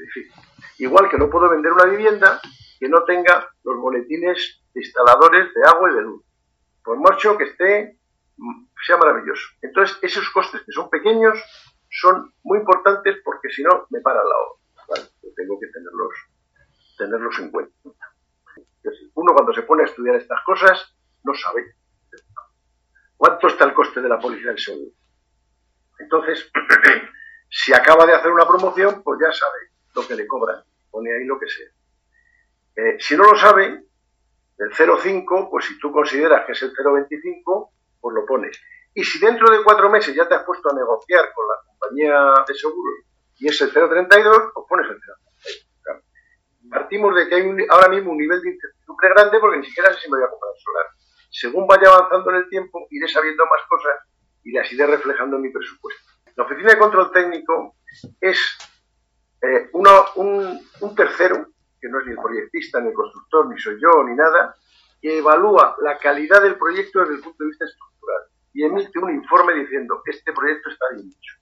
difícil. 0.00 0.32
Igual 0.78 1.08
que 1.08 1.18
no 1.18 1.30
puedo 1.30 1.48
vender 1.48 1.72
una 1.72 1.84
vivienda 1.84 2.40
que 2.80 2.88
no 2.88 3.04
tenga 3.04 3.48
los 3.62 3.78
boletines 3.78 4.60
de 4.74 4.80
instaladores 4.80 5.54
de 5.54 5.64
agua 5.64 5.88
y 5.90 5.94
de 5.94 6.02
luz. 6.02 6.24
Por 6.82 6.96
mucho 6.96 7.38
que 7.38 7.44
esté, 7.44 7.96
mm, 8.36 8.64
sea 8.84 8.96
maravilloso. 8.96 9.46
Entonces, 9.62 9.98
esos 10.02 10.28
costes 10.30 10.62
que 10.62 10.72
son 10.72 10.90
pequeños 10.90 11.38
son 11.88 12.32
muy 12.42 12.58
importantes 12.58 13.18
porque 13.24 13.50
si 13.50 13.62
no, 13.62 13.86
me 13.90 14.00
paran 14.00 14.24
la 14.24 14.36
obra. 14.36 14.61
Tengo 15.36 15.58
que 15.60 15.66
tenerlos, 15.68 16.14
tenerlos 16.98 17.38
en 17.38 17.50
cuenta. 17.50 17.72
uno 19.14 19.34
cuando 19.34 19.52
se 19.52 19.62
pone 19.62 19.82
a 19.82 19.86
estudiar 19.86 20.16
estas 20.16 20.42
cosas 20.44 20.94
no 21.24 21.34
sabe 21.34 21.76
cuánto 23.16 23.46
está 23.46 23.64
el 23.64 23.74
coste 23.74 24.00
de 24.00 24.08
la 24.08 24.18
póliza 24.18 24.48
del 24.48 24.58
seguro. 24.58 24.90
Entonces, 25.98 26.50
si 27.48 27.72
acaba 27.72 28.04
de 28.04 28.14
hacer 28.14 28.32
una 28.32 28.46
promoción, 28.46 29.02
pues 29.04 29.20
ya 29.20 29.32
sabe 29.32 29.70
lo 29.94 30.06
que 30.06 30.16
le 30.16 30.26
cobran. 30.26 30.64
Pone 30.90 31.12
ahí 31.12 31.24
lo 31.24 31.38
que 31.38 31.46
sea. 31.48 31.68
Eh, 32.74 32.96
si 32.98 33.16
no 33.16 33.22
lo 33.24 33.36
sabe, 33.36 33.86
el 34.58 34.70
0,5, 34.72 35.50
pues 35.50 35.66
si 35.66 35.78
tú 35.78 35.92
consideras 35.92 36.44
que 36.46 36.52
es 36.52 36.62
el 36.62 36.72
0,25, 36.74 37.70
pues 38.00 38.14
lo 38.14 38.26
pones. 38.26 38.60
Y 38.94 39.04
si 39.04 39.18
dentro 39.20 39.50
de 39.50 39.62
cuatro 39.62 39.88
meses 39.88 40.14
ya 40.14 40.28
te 40.28 40.34
has 40.34 40.42
puesto 40.42 40.70
a 40.70 40.74
negociar 40.74 41.32
con 41.32 41.46
la 41.46 41.54
compañía 41.64 42.44
de 42.46 42.54
seguros 42.54 42.94
y 43.42 43.48
es 43.48 43.60
el 43.60 43.72
0,32, 43.72 44.52
pues 44.54 44.66
pones 44.68 44.86
el 44.88 44.96
0,32. 44.96 46.02
Partimos 46.70 47.14
de 47.16 47.28
que 47.28 47.34
hay 47.34 47.42
ahora 47.70 47.88
mismo 47.88 48.12
un 48.12 48.18
nivel 48.18 48.40
de 48.40 48.50
incertidumbre 48.50 49.08
grande 49.08 49.38
porque 49.40 49.58
ni 49.58 49.66
siquiera 49.66 49.92
sé 49.92 50.00
si 50.00 50.10
me 50.10 50.18
voy 50.18 50.26
a 50.26 50.30
comprar 50.30 50.52
solar. 50.62 50.86
Según 51.28 51.66
vaya 51.66 51.88
avanzando 51.88 52.30
en 52.30 52.36
el 52.36 52.48
tiempo, 52.48 52.86
iré 52.90 53.08
sabiendo 53.08 53.44
más 53.46 53.66
cosas 53.68 53.92
y 54.44 54.52
las 54.52 54.72
iré 54.72 54.86
reflejando 54.86 55.36
en 55.36 55.42
mi 55.42 55.50
presupuesto. 55.50 56.02
La 56.36 56.44
Oficina 56.44 56.70
de 56.70 56.78
Control 56.78 57.10
Técnico 57.10 57.74
es 58.20 58.38
eh, 59.42 59.70
un, 59.72 60.60
un 60.80 60.94
tercero, 60.94 61.48
que 61.80 61.88
no 61.88 61.98
es 61.98 62.06
ni 62.06 62.12
el 62.12 62.18
proyectista, 62.18 62.80
ni 62.80 62.90
el 62.90 62.94
constructor, 62.94 63.48
ni 63.48 63.58
soy 63.58 63.76
yo, 63.82 64.04
ni 64.04 64.14
nada, 64.14 64.54
que 65.00 65.18
evalúa 65.18 65.74
la 65.82 65.98
calidad 65.98 66.40
del 66.42 66.56
proyecto 66.56 67.00
desde 67.00 67.16
el 67.16 67.22
punto 67.22 67.42
de 67.42 67.50
vista 67.50 67.64
estructural 67.64 68.22
y 68.54 68.62
emite 68.62 68.98
un 69.00 69.10
informe 69.10 69.54
diciendo 69.54 70.00
este 70.06 70.32
proyecto 70.32 70.70
está 70.70 70.86
bien 70.94 71.08
hecho. 71.08 71.34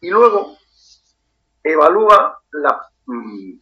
Y 0.00 0.08
luego 0.08 0.56
evalúa 1.62 2.42
la, 2.52 2.80
mm, 3.06 3.52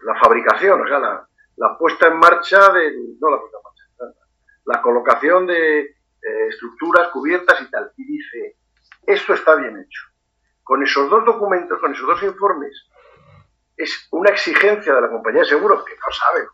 la 0.00 0.14
fabricación, 0.20 0.80
o 0.80 0.86
sea, 0.86 0.98
la, 0.98 1.28
la, 1.56 1.78
puesta 1.78 2.08
en 2.08 2.18
marcha 2.18 2.72
de, 2.72 2.92
no 3.20 3.30
la 3.30 3.38
puesta 3.38 3.58
en 3.58 3.62
marcha, 3.62 4.20
la 4.64 4.82
colocación 4.82 5.46
de 5.46 5.80
eh, 5.80 6.48
estructuras 6.48 7.08
cubiertas 7.08 7.60
y 7.60 7.70
tal. 7.70 7.92
Y 7.96 8.04
dice, 8.04 8.56
esto 9.06 9.34
está 9.34 9.54
bien 9.54 9.78
hecho. 9.78 10.02
Con 10.62 10.82
esos 10.82 11.08
dos 11.08 11.24
documentos, 11.24 11.78
con 11.78 11.92
esos 11.92 12.06
dos 12.06 12.22
informes, 12.22 12.88
es 13.76 14.08
una 14.10 14.30
exigencia 14.30 14.94
de 14.94 15.00
la 15.00 15.10
compañía 15.10 15.42
de 15.42 15.48
seguros 15.48 15.84
que 15.84 15.94
no 15.94 16.12
saben 16.12 16.46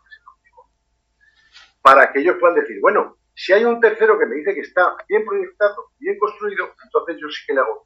para 1.83 2.11
que 2.11 2.21
ellos 2.21 2.37
puedan 2.39 2.55
decir, 2.55 2.79
bueno, 2.81 3.17
si 3.35 3.51
hay 3.51 3.65
un 3.65 3.79
tercero 3.81 4.17
que 4.17 4.25
me 4.25 4.37
dice 4.37 4.55
que 4.55 4.61
está 4.61 4.95
bien 5.09 5.25
proyectado, 5.25 5.91
bien 5.99 6.17
construido, 6.17 6.73
entonces 6.81 7.17
yo 7.19 7.27
sí 7.27 7.43
que 7.45 7.53
le 7.53 7.59
hago 7.59 7.85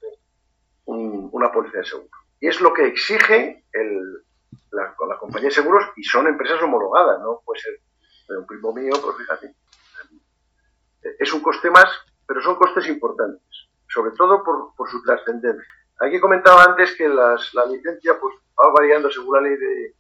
una 0.86 1.52
póliza 1.52 1.80
de 1.80 1.84
seguro. 1.84 2.10
Y 2.40 2.48
es 2.48 2.62
lo 2.62 2.74
que 2.74 2.86
exige 2.88 3.66
el, 3.74 4.24
la, 4.72 4.96
la, 5.08 5.18
compañía 5.18 5.50
de 5.50 5.56
seguros 5.56 5.86
y 5.96 6.04
son 6.04 6.28
empresas 6.28 6.62
homologadas, 6.62 7.20
¿no? 7.22 7.42
Puede 7.46 7.62
ser 7.62 7.80
de 8.30 8.38
un 8.38 8.46
primo 8.46 8.74
mío, 8.74 8.94
pues 9.02 9.18
fíjate. 9.18 9.56
Es 11.20 11.34
un 11.34 11.42
coste 11.42 11.72
más, 11.72 11.90
pero 12.28 12.42
son 12.42 12.56
costes 12.56 12.88
importantes, 12.88 13.70
sobre 13.88 14.12
todo 14.12 14.44
por, 14.44 14.76
por 14.76 14.90
su 14.90 15.02
trascendencia. 15.04 15.64
Aquí 16.00 16.20
comentaba 16.20 16.64
antes 16.64 16.96
que 16.96 17.08
las, 17.08 17.54
la 17.54 17.66
licencia 17.66 18.20
pues, 18.20 18.36
va 18.60 18.72
variando 18.72 19.10
según 19.10 19.36
la 19.36 19.50
ley 19.50 19.58
de, 19.58 19.96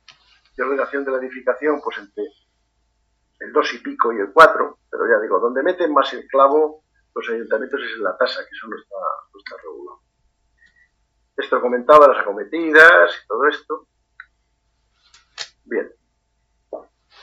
de 0.55 0.63
ordenación 0.63 1.05
de 1.05 1.11
la 1.11 1.17
edificación, 1.17 1.81
pues 1.83 1.97
entre 1.97 2.25
el 3.39 3.51
2 3.53 3.73
y 3.73 3.77
pico 3.79 4.13
y 4.13 4.19
el 4.19 4.31
4, 4.31 4.79
pero 4.91 5.07
ya 5.07 5.21
digo, 5.21 5.39
donde 5.39 5.63
meten 5.63 5.93
más 5.93 6.13
el 6.13 6.27
clavo 6.27 6.83
los 7.17 7.29
ayuntamientos 7.29 7.81
es 7.81 7.97
en 7.97 8.03
la 8.03 8.17
tasa, 8.17 8.41
que 8.45 8.55
eso 8.55 8.67
no 8.67 8.77
está, 8.77 8.95
no 9.33 9.39
está 9.39 9.57
regulado. 9.57 10.01
Esto 11.37 11.61
comentaba 11.61 12.07
las 12.07 12.19
acometidas 12.19 13.11
y 13.23 13.27
todo 13.27 13.47
esto. 13.47 13.87
Bien. 15.65 15.91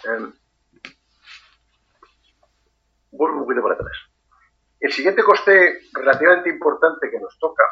Eh, 0.05 0.33
vuelvo 3.11 3.38
un 3.38 3.44
poquito 3.44 3.62
para 3.62 3.74
atrás. 3.74 3.96
El 4.81 4.92
siguiente 4.92 5.22
coste 5.22 5.81
relativamente 5.92 6.50
importante 6.50 7.11
que 7.11 7.18
nos 7.18 7.38
toca, 7.38 7.62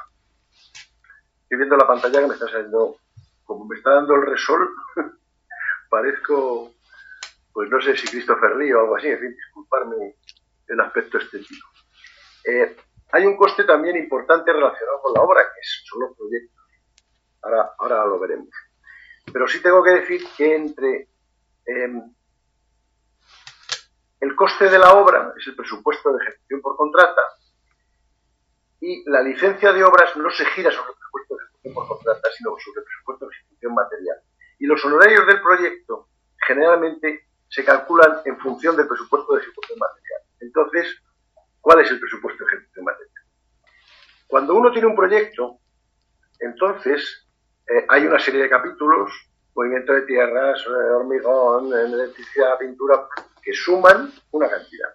estoy 1.43 1.59
viendo 1.59 1.77
la 1.77 1.87
pantalla 1.87 2.21
que 2.21 2.27
me 2.27 2.35
está 2.35 2.49
saliendo, 2.49 2.97
como 3.45 3.67
me 3.67 3.77
está 3.77 3.95
dando 3.95 4.15
el 4.15 4.27
resol, 4.27 4.69
parezco 5.91 6.75
pues 7.53 7.69
no 7.71 7.81
sé 7.81 7.97
si 7.97 8.09
Christopher 8.09 8.57
Lee 8.57 8.73
o 8.73 8.81
algo 8.81 8.97
así, 8.97 9.09
en 9.09 9.19
fin, 9.19 9.35
disculparme 9.35 10.17
el 10.69 10.81
aspecto 10.81 11.19
estético. 11.19 11.69
Eh, 12.45 12.77
hay 13.13 13.27
un 13.27 13.37
coste 13.37 13.65
también 13.65 13.97
importante 13.97 14.53
relacionado 14.53 15.01
con 15.03 15.13
la 15.13 15.21
obra, 15.21 15.43
que 15.43 15.61
son 15.63 16.01
los 16.01 16.17
proyectos. 16.17 16.63
Ahora, 17.79 18.07
lo 18.07 18.19
veremos. 18.19 18.49
Pero 19.33 19.47
sí 19.47 19.63
tengo 19.63 19.83
que 19.83 19.91
decir 19.91 20.23
que 20.37 20.55
entre 20.55 21.09
em, 21.67 22.15
el 24.21 24.37
coste 24.37 24.71
de 24.71 24.79
la 24.79 24.95
obra, 24.95 25.35
es 25.37 25.47
el 25.47 25.57
presupuesto 25.57 26.13
de 26.13 26.25
ejecución 26.25 26.61
por 26.63 26.77
contrata, 26.77 27.23
y 28.81 29.09
la 29.11 29.23
licencia 29.23 29.73
de 29.73 29.85
obras 29.85 30.17
no 30.17 30.31
se 30.31 30.45
gira 30.47 30.71
sobre 30.71 30.91
el 30.91 30.97
presupuesto 30.97 31.37
de 31.37 31.43
ejecución 31.43 31.75
por 31.75 31.89
contrata, 31.89 32.29
sino 32.37 32.51
sobre 32.59 32.81
el 32.81 32.85
presupuesto 32.85 33.27
de 33.27 33.35
ejecución 33.37 33.75
material. 33.75 34.17
Y 34.59 34.67
los 34.67 34.85
honorarios 34.85 35.27
del 35.27 35.43
proyecto 35.43 36.09
generalmente 36.47 37.27
se 37.49 37.65
calculan 37.65 38.23
en 38.25 38.39
función 38.39 38.77
del 38.77 38.89
presupuesto 38.89 39.35
de 39.35 39.43
ejecución 39.43 39.79
material. 39.79 40.23
Entonces, 40.41 41.03
¿cuál 41.61 41.81
es 41.81 41.91
el 41.91 42.01
presupuesto 42.01 42.45
de 42.45 42.53
ejecución 42.53 42.85
material? 42.85 43.02
Cuando 44.33 44.55
uno 44.55 44.73
tiene 44.73 44.87
un 44.87 44.97
proyecto, 44.97 45.59
entonces 46.41 47.29
eh, 47.69 47.85
hay 47.87 48.07
una 48.07 48.19
serie 48.19 48.41
de 48.41 48.49
capítulos, 48.49 49.13
movimiento 49.55 49.93
de 49.93 50.07
tierras, 50.07 50.59
eh, 50.67 50.71
hormigón, 50.71 51.71
electricidad, 51.71 52.57
pintura, 52.59 53.09
que 53.43 53.53
suman 53.53 54.11
una 54.31 54.49
cantidad. 54.49 54.89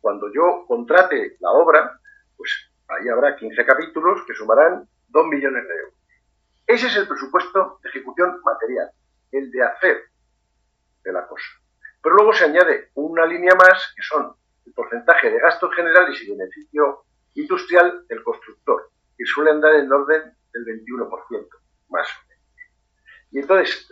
Cuando 0.00 0.32
yo 0.34 0.64
contrate 0.66 1.36
la 1.38 1.52
obra, 1.52 2.00
pues 2.36 2.50
ahí 2.88 3.08
habrá 3.08 3.36
15 3.36 3.64
capítulos 3.64 4.24
que 4.26 4.34
sumarán 4.34 4.88
2 5.10 5.26
millones 5.28 5.62
de 5.62 5.74
euros. 5.76 5.94
Ese 6.66 6.88
es 6.88 6.96
el 6.96 7.06
presupuesto 7.06 7.78
de 7.84 7.88
ejecución 7.90 8.40
material, 8.42 8.90
el 9.30 9.48
de 9.52 9.62
hacer 9.62 9.96
de 11.04 11.12
la 11.12 11.24
cosa. 11.28 11.46
Pero 12.02 12.16
luego 12.16 12.32
se 12.32 12.46
añade 12.46 12.90
una 12.94 13.26
línea 13.26 13.54
más, 13.54 13.94
que 13.94 14.02
son 14.02 14.34
el 14.66 14.72
porcentaje 14.72 15.30
de 15.30 15.38
gastos 15.38 15.72
generales 15.72 16.20
y 16.20 16.36
beneficio 16.36 17.05
industrial 17.36 18.06
del 18.08 18.22
constructor, 18.22 18.90
que 19.16 19.24
suele 19.24 19.50
andar 19.50 19.74
en 19.74 19.92
orden 19.92 20.36
del 20.52 20.64
21%, 20.84 21.08
más 21.88 22.08
o 22.08 22.28
menos. 22.28 22.44
Y 23.30 23.38
entonces, 23.38 23.88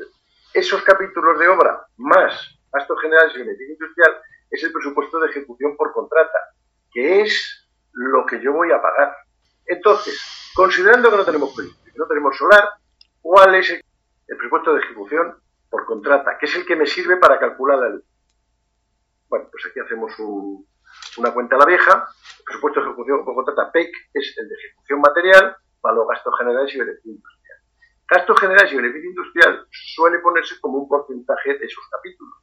esos 0.52 0.83
capítulos 0.83 1.38
de 1.38 1.48
obra 1.48 1.87
más 1.96 2.59
gastos 2.72 3.00
generales 3.00 3.35
y 3.35 3.38
beneficio 3.38 3.72
industrial 3.72 4.16
es 4.50 4.62
el 4.62 4.72
presupuesto 4.72 5.20
de 5.20 5.30
ejecución 5.30 5.76
por 5.76 5.92
contrata, 5.92 6.38
que 6.92 7.22
es 7.22 7.68
lo 7.92 8.26
que 8.26 8.40
yo 8.40 8.52
voy 8.52 8.72
a 8.72 8.83
pagar. 8.83 9.16
Entonces, 9.66 10.20
considerando 10.54 11.11
que 11.11 11.16
no 11.16 11.24
tenemos 11.24 11.54
proyecto, 11.54 11.85
que 11.85 11.98
no 11.98 12.07
tenemos 12.07 12.37
solar, 12.37 12.68
¿cuál 13.20 13.54
es 13.54 13.70
el 13.70 14.37
presupuesto 14.37 14.74
de 14.74 14.80
ejecución 14.80 15.37
por 15.74 15.87
contrata, 15.87 16.38
que 16.38 16.46
es 16.46 16.54
el 16.54 16.64
que 16.64 16.76
me 16.76 16.87
sirve 16.87 17.16
para 17.16 17.38
calcular 17.38 17.78
la. 17.78 18.00
Bueno, 19.28 19.48
pues 19.50 19.66
aquí 19.66 19.80
hacemos 19.80 20.12
una 21.19 21.33
cuenta 21.33 21.57
a 21.57 21.59
la 21.61 21.67
vieja, 21.67 22.09
el 22.38 22.45
presupuesto 22.45 22.81
de 22.81 22.87
ejecución 22.87 23.25
por 23.25 23.35
contrata 23.35 23.71
PEC 23.73 23.90
es 24.14 24.35
el 24.38 24.49
de 24.49 24.55
ejecución 24.55 25.01
material, 25.01 25.57
valor 25.83 26.09
gastos 26.09 26.35
generales 26.38 26.75
y 26.75 26.79
beneficio 26.79 27.12
industrial. 27.12 27.59
Gastos 28.09 28.40
generales 28.40 28.73
y 28.73 28.77
beneficio 28.77 29.11
industrial 29.11 29.67
suele 29.71 30.19
ponerse 30.19 30.61
como 30.61 30.79
un 30.79 30.88
porcentaje 30.88 31.59
de 31.59 31.67
esos 31.67 31.85
capítulos. 31.90 32.35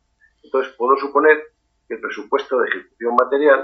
Entonces 0.43 0.73
puedo 0.73 0.97
suponer 0.97 1.53
que 1.87 1.95
el 1.95 2.01
presupuesto 2.01 2.59
de 2.59 2.69
ejecución 2.69 3.15
material 3.15 3.63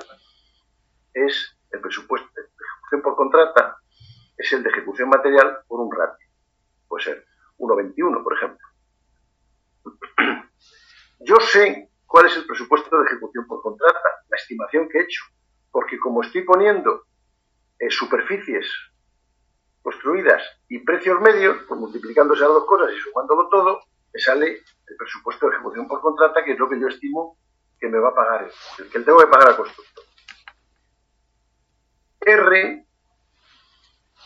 es 1.13 1.57
el 1.71 1.81
presupuesto 1.81 2.27
de 2.35 2.41
ejecución 2.43 3.01
por 3.01 3.15
contrata, 3.15 3.77
es 4.37 4.53
el 4.53 4.63
de 4.63 4.69
ejecución 4.69 5.09
material 5.09 5.59
por 5.67 5.79
un 5.79 5.91
ratio. 5.91 6.27
Puede 6.87 7.03
ser 7.03 7.25
1,21, 7.57 8.23
por 8.23 8.33
ejemplo. 8.37 8.67
Yo 11.19 11.39
sé 11.39 11.89
cuál 12.07 12.25
es 12.25 12.37
el 12.37 12.45
presupuesto 12.45 12.97
de 12.97 13.05
ejecución 13.05 13.45
por 13.45 13.61
contrata, 13.61 14.09
la 14.29 14.37
estimación 14.37 14.89
que 14.89 14.99
he 14.99 15.03
hecho, 15.03 15.23
porque 15.71 15.99
como 15.99 16.23
estoy 16.23 16.43
poniendo 16.43 17.03
eh, 17.77 17.89
superficies 17.91 18.65
construidas 19.83 20.41
y 20.67 20.79
precios 20.79 21.21
medios, 21.21 21.57
pues 21.67 21.79
multiplicándose 21.79 22.41
las 22.41 22.49
dos 22.49 22.65
cosas 22.65 22.91
y 22.93 22.99
sumándolo 22.99 23.47
todo, 23.49 23.81
me 24.13 24.19
sale 24.19 24.63
el 24.87 24.97
presupuesto 24.97 25.47
de 25.47 25.55
ejecución 25.55 25.87
por 25.87 26.01
contrata, 26.01 26.43
que 26.43 26.53
es 26.53 26.59
lo 26.59 26.67
que 26.67 26.79
yo 26.79 26.87
estimo 26.87 27.37
que 27.79 27.87
me 27.87 27.99
va 27.99 28.09
a 28.09 28.15
pagar, 28.15 28.49
el 28.79 28.89
que 28.89 28.99
tengo 29.01 29.19
que 29.19 29.27
pagar 29.27 29.49
al 29.49 29.57
constructor. 29.57 30.03
R, 32.21 32.85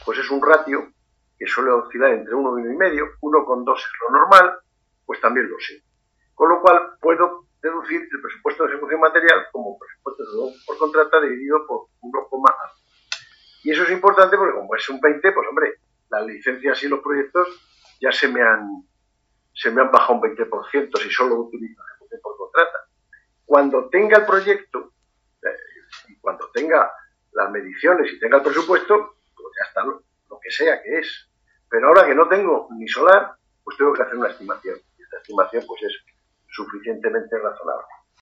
pues 0.05 0.17
es 0.17 0.31
un 0.31 0.41
ratio 0.41 0.93
que 1.37 1.45
suele 1.45 1.71
oscilar 1.71 2.13
entre 2.13 2.33
1 2.33 2.59
y 2.59 2.63
1,5, 2.63 3.17
1,2 3.19 3.77
es 3.77 3.91
lo 4.01 4.17
normal, 4.17 4.59
pues 5.05 5.19
también 5.19 5.49
lo 5.49 5.59
sé. 5.59 5.83
Con 6.33 6.49
lo 6.49 6.61
cual 6.61 6.97
puedo 7.01 7.45
deducir 7.61 8.01
el 8.11 8.21
presupuesto 8.21 8.63
de 8.63 8.71
ejecución 8.71 8.99
material 8.99 9.45
como 9.51 9.77
presupuesto 9.77 10.23
de 10.23 10.53
por 10.65 10.77
contrata 10.77 11.21
dividido 11.21 11.65
por 11.67 11.87
1, 12.01 12.27
y 13.63 13.71
eso 13.71 13.83
es 13.83 13.91
importante 13.91 14.37
porque 14.37 14.53
como 14.53 14.75
es 14.75 14.89
un 14.89 14.99
20, 14.99 15.31
pues 15.31 15.47
hombre, 15.47 15.75
las 16.09 16.25
licencias 16.25 16.81
y 16.83 16.87
los 16.87 16.99
proyectos 17.01 17.47
ya 18.01 18.11
se 18.11 18.27
me 18.27 18.41
han 18.41 18.83
se 19.53 19.69
me 19.69 19.81
han 19.81 19.91
bajado 19.91 20.13
un 20.13 20.21
20% 20.21 20.97
si 20.97 21.09
solo 21.11 21.35
utilizo 21.41 21.81
ejecución 21.89 22.21
por 22.23 22.37
contrata. 22.37 22.87
Cuando 23.45 23.89
tenga 23.89 24.17
el 24.17 24.25
proyecto 24.25 24.93
eh, 25.43 26.07
y 26.07 26.15
cuando 26.17 26.49
tenga 26.51 26.91
las 27.33 27.51
mediciones 27.51 28.11
y 28.11 28.19
tenga 28.19 28.37
el 28.37 28.43
presupuesto, 28.43 29.17
pues 29.35 29.53
ya 29.59 29.67
está 29.67 29.83
lo, 29.83 30.03
lo 30.29 30.39
que 30.39 30.49
sea 30.49 30.81
que 30.81 30.99
es. 30.99 31.29
Pero 31.69 31.89
ahora 31.89 32.05
que 32.05 32.15
no 32.15 32.27
tengo 32.29 32.69
ni 32.77 32.87
solar, 32.87 33.35
pues 33.63 33.77
tengo 33.77 33.93
que 33.93 34.01
hacer 34.01 34.15
una 34.15 34.29
estimación. 34.29 34.79
Y 34.97 35.03
esta 35.03 35.17
estimación 35.17 35.63
pues 35.67 35.83
es 35.83 35.97
suficientemente 36.51 37.37
razonable. 37.37 38.00